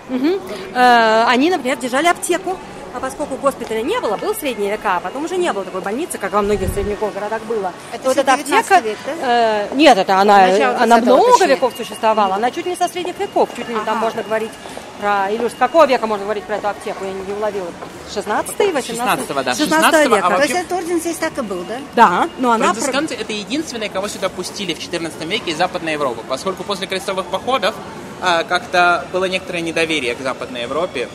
[0.10, 0.40] мгм,
[0.74, 2.58] э, они, например, держали аптеку.
[2.98, 6.18] А поскольку госпиталя не было, был средние века, а потом уже не было такой больницы,
[6.18, 7.72] как во многих средневековых городах было.
[7.92, 8.80] Это то вот эта 19 аптека...
[8.80, 9.14] век, да?
[9.22, 11.48] э, нет, это она, Начало она 20-го, много точнее.
[11.48, 12.36] веков существовала.
[12.36, 13.50] Она чуть ли не со средних веков.
[13.56, 14.50] Чуть ли не там можно говорить
[15.00, 15.32] про...
[15.32, 17.06] Илюш, с какого века можно говорить про эту аптеку?
[17.06, 17.68] Я не уловила.
[18.12, 19.54] 16 18 16-го, да.
[19.54, 20.26] 16 16-го, века.
[20.26, 21.78] а То вообще- есть этот орден здесь так и был, да?
[21.96, 22.74] Да, но она...
[22.74, 27.28] Францисканцы это единственные, кого сюда пустили в 14 веке из Западной Европы, поскольку после крестовых
[27.28, 27.76] походов
[28.24, 31.10] а, как-то было некоторое недоверие к Западной Европе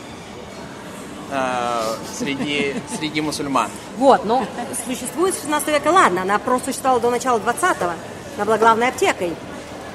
[1.33, 3.69] а, среди, среди мусульман.
[3.97, 4.45] Вот, но
[4.85, 7.93] существует с 16 века, ладно, она просто существовала до начала 20-го.
[8.35, 9.33] Она была главной аптекой.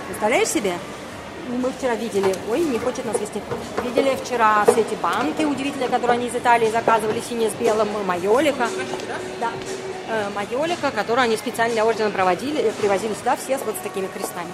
[0.09, 0.74] Представляешь себе?
[1.49, 3.41] Мы вчера видели, ой, не хочет нас вести,
[3.82, 8.68] видели вчера все эти банки удивительные, которые они из Италии заказывали, синие с белым, майолика.
[9.41, 9.51] Да,
[10.09, 13.82] э, майолика, которую они специально для ордена проводили, э, привозили сюда все с вот с
[13.82, 14.51] такими крестами.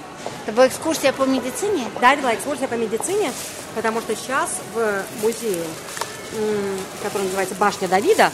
[0.46, 1.84] Это была экскурсия по медицине?
[2.00, 3.32] Да, это была экскурсия по медицине,
[3.74, 5.64] потому что сейчас в музее,
[7.04, 8.32] м, который называется Башня Давида,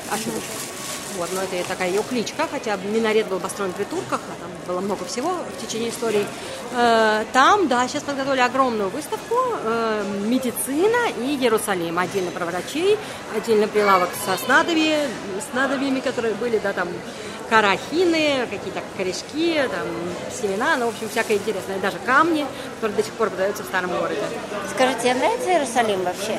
[1.19, 4.81] вот, но это такая ее кличка, хотя минарет был построен при турках, а там было
[4.81, 6.25] много всего в течение истории.
[6.73, 11.99] Э, Там, да, сейчас подготовили огромную выставку э, «Медицина и Иерусалим».
[11.99, 12.97] Отдельно про врачей,
[13.37, 15.09] отдельно прилавок со снадобьями,
[15.51, 16.89] снадобьями, которые были, да, там,
[17.51, 19.87] карахины, какие-то корешки, там,
[20.41, 21.79] семена, ну, в общем, всякое интересное.
[21.81, 22.47] Даже камни,
[22.77, 24.23] которые до сих пор продаются в старом городе.
[24.73, 26.39] Скажите, тебе нравится Иерусалим вообще?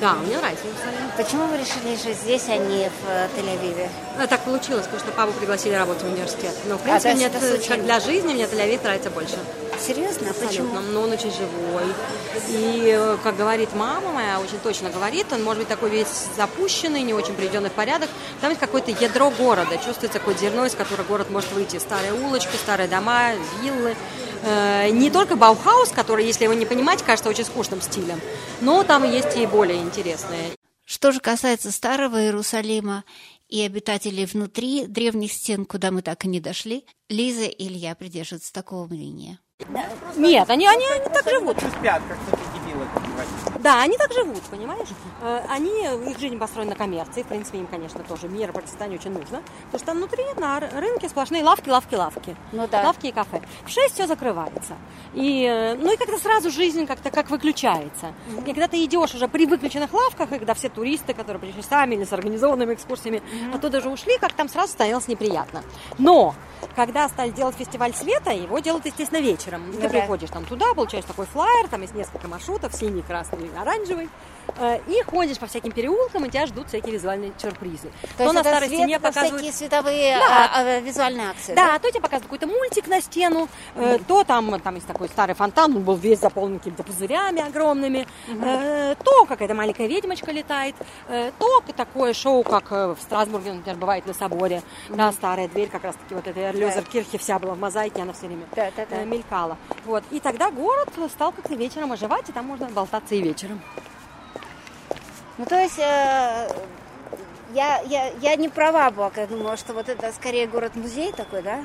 [0.00, 1.10] Да, мне нравится Иерусалим.
[1.16, 3.88] Почему вы решили жить здесь, а не в э, Тель-Авиве?
[4.22, 6.52] А так получилось, потому что папу пригласили работать в университет.
[6.66, 9.38] Но, в А, принципе, то мне это как для жизни, мне Тель-Авив нравится больше.
[9.80, 10.32] Серьезно?
[10.32, 10.46] Почему?
[10.46, 10.80] Абсолютно.
[10.92, 11.84] Но он очень живой.
[12.48, 17.02] И, э, как говорит мама моя, очень точно говорит, он может быть такой весь запущенный,
[17.02, 18.10] не очень приведенный в порядок.
[18.40, 21.78] Там есть какое-то ядро города, чувствуется какое зерно, из которого город может выйти.
[21.78, 23.96] Старые улочки, старые дома, виллы.
[24.42, 28.20] Э, Не только Баухаус, который, если его не понимать, кажется очень скучным стилем,
[28.60, 30.52] но там есть и более интересные.
[30.84, 33.04] Что же касается Старого Иерусалима
[33.48, 38.52] и обитателей внутри древних стен, куда мы так и не дошли, Лиза и Илья придерживаются
[38.52, 39.38] такого мнения.
[40.16, 41.58] Нет, они, они, они так живут.
[41.58, 42.18] Спят, как.
[43.62, 44.88] Да, они так живут, понимаешь?
[45.22, 45.70] Э, Они,
[46.10, 49.42] их жизнь построена на коммерции, в принципе, им, конечно, тоже мир Пакистане очень нужно.
[49.70, 52.36] Потому что там внутри на рынке сплошные лавки, лавки, лавки.
[52.52, 52.82] Ну да.
[52.82, 53.42] Лавки и кафе.
[53.64, 54.76] В 6 все закрывается.
[55.14, 58.14] И, э, ну и как-то сразу жизнь как-то как выключается.
[58.38, 61.94] И когда ты идешь уже при выключенных лавках, и когда все туристы, которые пришли сами
[61.96, 63.22] или с организованными экскурсиями,
[63.54, 65.62] оттуда уже ушли, как там сразу становилось неприятно.
[65.98, 66.34] Но
[66.76, 69.68] когда стали делать фестиваль света, его делают, естественно, вечером.
[69.70, 69.88] И ты Ну да.
[69.88, 74.08] приходишь там туда, получаешь такой флаер, там есть несколько маршрутов, синий, красный, оранжевый,
[74.86, 77.90] и ходишь по всяким переулкам, и тебя ждут всякие визуальные сюрпризы.
[78.16, 79.34] То есть на старой свет, стене показывают...
[79.34, 80.50] всякие световые Да.
[80.54, 81.54] а, а, визуальные акции.
[81.54, 85.34] Да, то тебе показывают какой-то мультик на стену, э, то там, там есть такой старый
[85.34, 90.74] фонтан, он был весь заполнен какими-то пузырями огромными, э, то какая-то маленькая ведьмочка летает,
[91.08, 95.68] э, то такое шоу, как э, в Страсбурге, например, бывает на соборе, да, старая дверь,
[95.68, 98.70] как раз таки вот эта Эрлёзер Кирхе вся была в мозаике, она все время Да,
[98.76, 98.96] да, да.
[98.96, 99.56] э, мелькала.
[99.84, 100.04] Вот.
[100.10, 103.60] И тогда город стал как-то вечером оживать, и там можно болтаться и вечером.
[105.40, 106.48] Ну, то есть э,
[107.54, 111.64] я, я, я не права была, когда думала, что вот это скорее город-музей такой, да?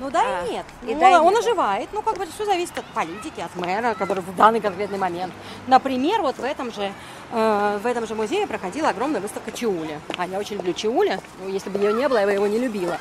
[0.00, 0.64] Ну да А, и нет.
[0.82, 1.38] и Ну, да, и он нет.
[1.44, 1.88] оживает.
[1.92, 5.30] Ну, как бы все зависит от политики, от мэра, который в данный конкретный момент.
[5.66, 6.90] Например, вот в этом же,
[7.32, 10.00] э, в этом же музее проходила огромная выставка Чиули.
[10.16, 11.20] А я очень люблю Чиули.
[11.42, 12.96] Ну, если бы ее не было, я бы его не любила.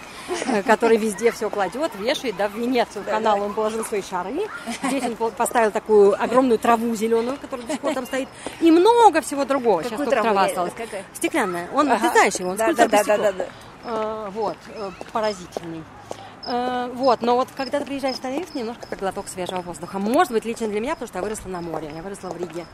[0.47, 2.35] Э, Который везде все кладет, вешает.
[2.35, 4.47] Да, в Венецию, канал он положил свои шары.
[4.83, 8.27] Здесь он поставил такую огромную траву зеленую, которая до сих пор там стоит.
[8.59, 9.83] И много всего другого.
[9.85, 10.73] Сейчас только трава Я- осталась.
[11.13, 11.69] Стеклянная.
[11.73, 13.45] Он, ты знаешь его, он Да, скульптор да, да, да, да.
[13.85, 15.83] Э, Вот, э, поразительный.
[16.51, 19.99] Э, Вот, но вот когда ты приезжаешь в Тель-Авив, немножко как глоток свежего воздуха.
[19.99, 22.65] Может быть, лично для меня, потому что я выросла на море, я выросла в Риге.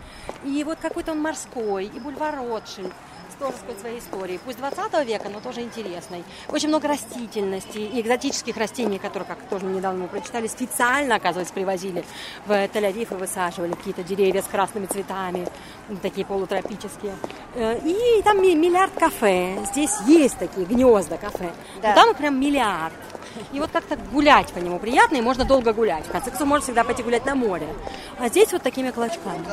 [0.46, 2.94] И вот какой-то он морской, и бульвар Ротшильд,
[3.38, 4.40] тоже сказать, своей историей.
[4.46, 6.24] Пусть 20 века, но тоже интересной.
[6.48, 12.06] Очень много растительности и экзотических растений, которые, как тоже недавно мы прочитали, специально, оказывается, привозили
[12.46, 15.46] в Тель-Авив и высаживали какие-то деревья с красными цветами,
[16.02, 17.14] такие полутропические.
[17.56, 19.58] Э, И там ми- миллиард кафе.
[19.72, 21.52] Здесь есть такие гнезда кафе.
[21.82, 21.90] Да.
[21.90, 22.94] Но там прям миллиард.
[23.52, 26.06] И вот как-то гулять по нему приятно, и можно долго гулять.
[26.06, 27.68] В конце концов, можно всегда пойти гулять на море.
[28.20, 29.46] А здесь вот такими клочками.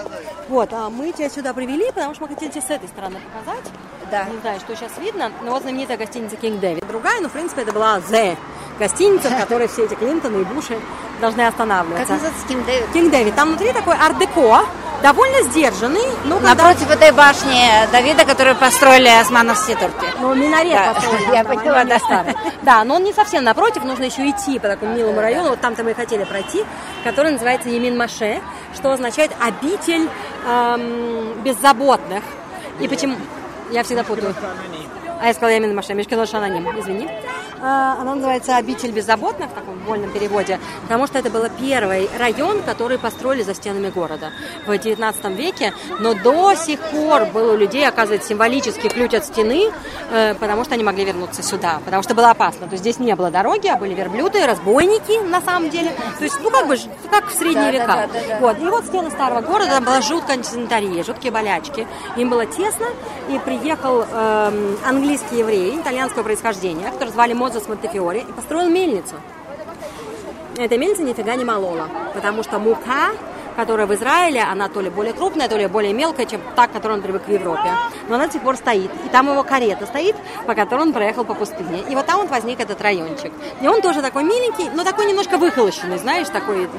[0.49, 3.64] Вот, а мы тебя сюда привели, потому что мы хотели тебе с этой стороны показать.
[4.11, 4.24] Да.
[4.24, 6.87] Не знаю, что сейчас видно, но вот знаменитая гостиница King David.
[6.87, 8.37] Другая, но, в принципе, это была The
[8.78, 10.78] гостиница, в которой все эти Клинтоны и Буши
[11.20, 12.12] должны Как останавливаться.
[12.14, 12.84] называется Ким Дэвид?
[12.94, 13.34] King David.
[13.34, 14.64] Там внутри такой арт-деко,
[15.02, 16.54] довольно сдержанный, но когда...
[16.54, 20.06] Напротив этой башни Давида, которую построили османовские турки.
[20.20, 21.98] Ну, минарет Да, построен, я там, поняла, да.
[22.62, 25.82] Да, но он не совсем напротив, нужно еще идти по такому милому району, вот там-то
[25.84, 26.64] мы и хотели пройти,
[27.04, 28.40] который называется Емин Маше,
[28.74, 30.08] что означает обитель
[30.46, 32.22] эм, беззаботных.
[32.80, 33.16] И почему...
[33.70, 34.34] Я всегда путаю.
[35.20, 37.08] А я сказала Ямин Маше, Мишкино Шананим, извини.
[37.64, 42.60] А, Она называется «Обитель беззаботных» в таком вольном переводе, потому что это был первый район,
[42.62, 44.32] который построили за стенами города
[44.66, 49.70] в 19 веке, но до сих пор был у людей, оказывается, символический ключ от стены,
[50.10, 52.66] э, потому что они могли вернуться сюда, потому что было опасно.
[52.66, 55.92] То есть здесь не было дороги, а были верблюды, разбойники на самом деле.
[56.18, 56.76] То есть, ну как бы,
[57.10, 57.86] как в средние Да, да, века.
[57.86, 58.38] да, да, да.
[58.40, 58.58] Вот.
[58.58, 61.86] И вот стены старого города, там была жуткая антисанитария, жуткие болячки.
[62.16, 62.86] Им было тесно,
[63.28, 69.16] и приехал эм, английский еврей итальянского происхождения, который звали Мозес Монтефиори, и построил мельницу.
[70.57, 73.11] Эта мельница нифига не молола, потому что мука,
[73.57, 76.72] которая в Израиле, она то ли более крупная, то ли более мелкая, чем та, к
[76.72, 77.70] которой он привык в Европе.
[78.09, 78.90] Но она до сих пор стоит.
[79.05, 81.84] И там его карета стоит, по которой он проехал по пустыне.
[81.90, 83.32] И вот там вот возник этот райончик.
[83.61, 86.70] И он тоже такой миленький, но такой немножко выхолощенный, знаешь, такой...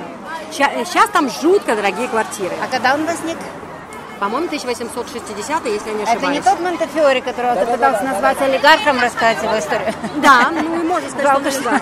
[0.51, 2.55] Сейчас там жутко дорогие квартиры.
[2.63, 3.38] А когда он возник?
[4.20, 6.38] По-моему, 1860 если я не Это ошибаюсь.
[6.38, 9.93] не тот Монтефиори, которого ты пытался назвать олигархом, рассказать его историю.
[10.18, 11.82] Да, ну и можно сказать, Правда, что да.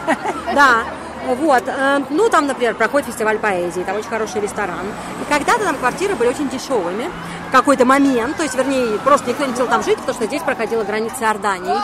[0.53, 0.83] Да.
[1.27, 4.79] Вот, э, ну там, например, проходит фестиваль поэзии, там очень хороший ресторан.
[5.21, 7.11] И когда-то там квартиры были очень дешевыми
[7.47, 10.41] в какой-то момент, то есть, вернее, просто никто не хотел там жить, потому что здесь
[10.41, 11.75] проходила граница Иордании.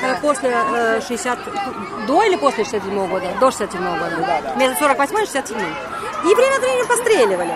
[0.00, 1.38] Э, После э, 60,
[2.06, 3.26] до или после 67 года?
[3.40, 4.52] До 67 года.
[4.56, 5.58] Между 48 и 67.
[5.58, 7.54] И время от времени постреливали.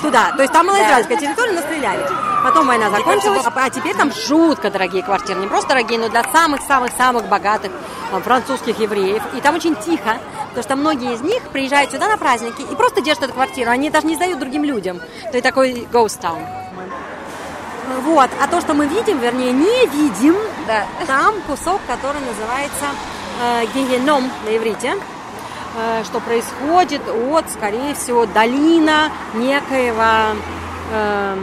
[0.00, 0.32] Туда.
[0.32, 2.06] То есть там была израильская территория, но стреляли.
[2.42, 5.40] Потом война закончилась, а, а теперь там жутко дорогие квартиры.
[5.40, 7.72] Не просто дорогие, но для самых-самых-самых богатых
[8.10, 9.22] там, французских евреев.
[9.34, 10.18] И там очень тихо,
[10.48, 13.70] потому что многие из них приезжают сюда на праздники и просто держат эту квартиру.
[13.70, 15.00] Они даже не сдают другим людям.
[15.24, 16.40] То есть такой ghost town.
[18.02, 18.30] Вот.
[18.40, 20.36] А то, что мы видим, вернее, не видим,
[20.66, 20.86] да.
[21.06, 22.86] там кусок, который называется
[23.40, 24.94] э, геном на иврите,
[26.04, 30.36] что происходит от, скорее всего, долина некоего...
[30.92, 31.36] Э,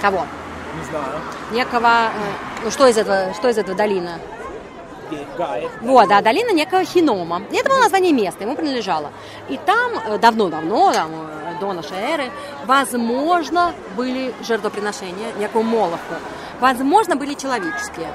[0.00, 0.26] кого?
[0.76, 1.20] Не знаю.
[1.52, 1.88] Некого...
[1.88, 4.18] Э, ну, что из этого, что из этого долина?
[5.82, 7.42] Вот, да, долина некого Хинома.
[7.50, 9.10] И это было название места, ему принадлежало.
[9.48, 12.30] И там э, давно-давно, там, э, до нашей эры,
[12.66, 16.14] возможно, были жертвоприношения некому Молоху.
[16.60, 18.08] Возможно, были человеческие.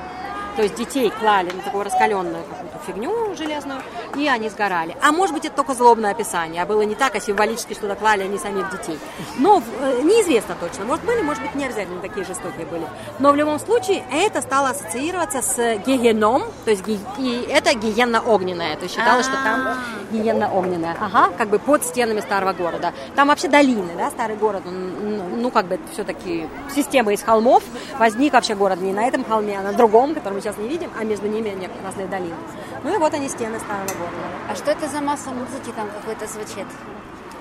[0.55, 2.43] То есть детей клали на такую раскаленную
[2.89, 3.81] фигню железную,
[4.15, 4.95] и они сгорали.
[5.01, 8.23] А может быть, это только злобное описание, а было не так, а символически, что доклали
[8.23, 8.99] они самих детей.
[9.37, 10.85] Но э, неизвестно точно.
[10.85, 12.85] Может, были, может быть, не обязательно такие жестокие были.
[13.19, 18.75] Но в любом случае, это стало ассоциироваться с гиеном, то есть и это гиена огненная.
[18.75, 19.77] То есть считалось, что там
[20.11, 20.95] гиена огненная.
[20.99, 22.93] Ага, как бы под стенами старого города.
[23.15, 27.63] Там вообще долины, да, старый город, он, ну, как бы все-таки система из холмов.
[27.97, 30.89] Возник вообще город не на этом холме, а на другом, который мы сейчас не видим,
[30.99, 32.35] а между ними разные долины.
[32.83, 34.27] Ну и вот они, стены старого города.
[34.49, 36.65] А что это за масса музыки там какой-то звучит?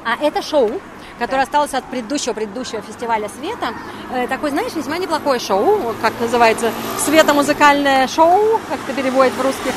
[0.05, 0.81] А это шоу,
[1.19, 3.75] которое осталось от предыдущего предыдущего фестиваля света.
[4.13, 6.73] Э, такой, знаешь, весьма неплохое шоу, как называется,
[7.05, 9.73] светомузыкальное шоу, как это переводит в русских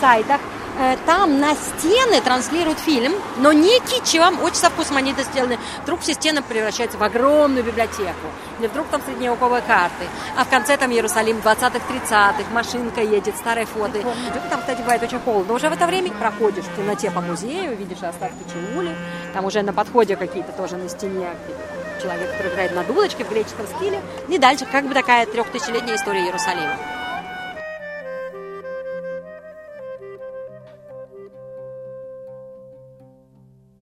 [0.00, 0.40] сайтах.
[0.78, 5.58] Э, там на стены транслируют фильм, но не кичевым, очень со вкусом они это сделаны.
[5.82, 8.26] Вдруг все стены превращаются в огромную библиотеку,
[8.58, 10.06] или вдруг там средневековые карты,
[10.36, 14.00] а в конце там Иерусалим 20-х, 30-х, машинка едет, старые фото.
[14.48, 15.54] Там, кстати, бывает очень холодно.
[15.54, 18.96] Уже в это время проходишь в темноте по музею, видишь остатки Чиули,
[19.34, 21.28] там уже на подходе какие-то тоже на стене
[22.00, 26.24] человек, который играет на дудочке в греческом стиле, и дальше как бы такая трехтысячелетняя история
[26.24, 27.01] Иерусалима.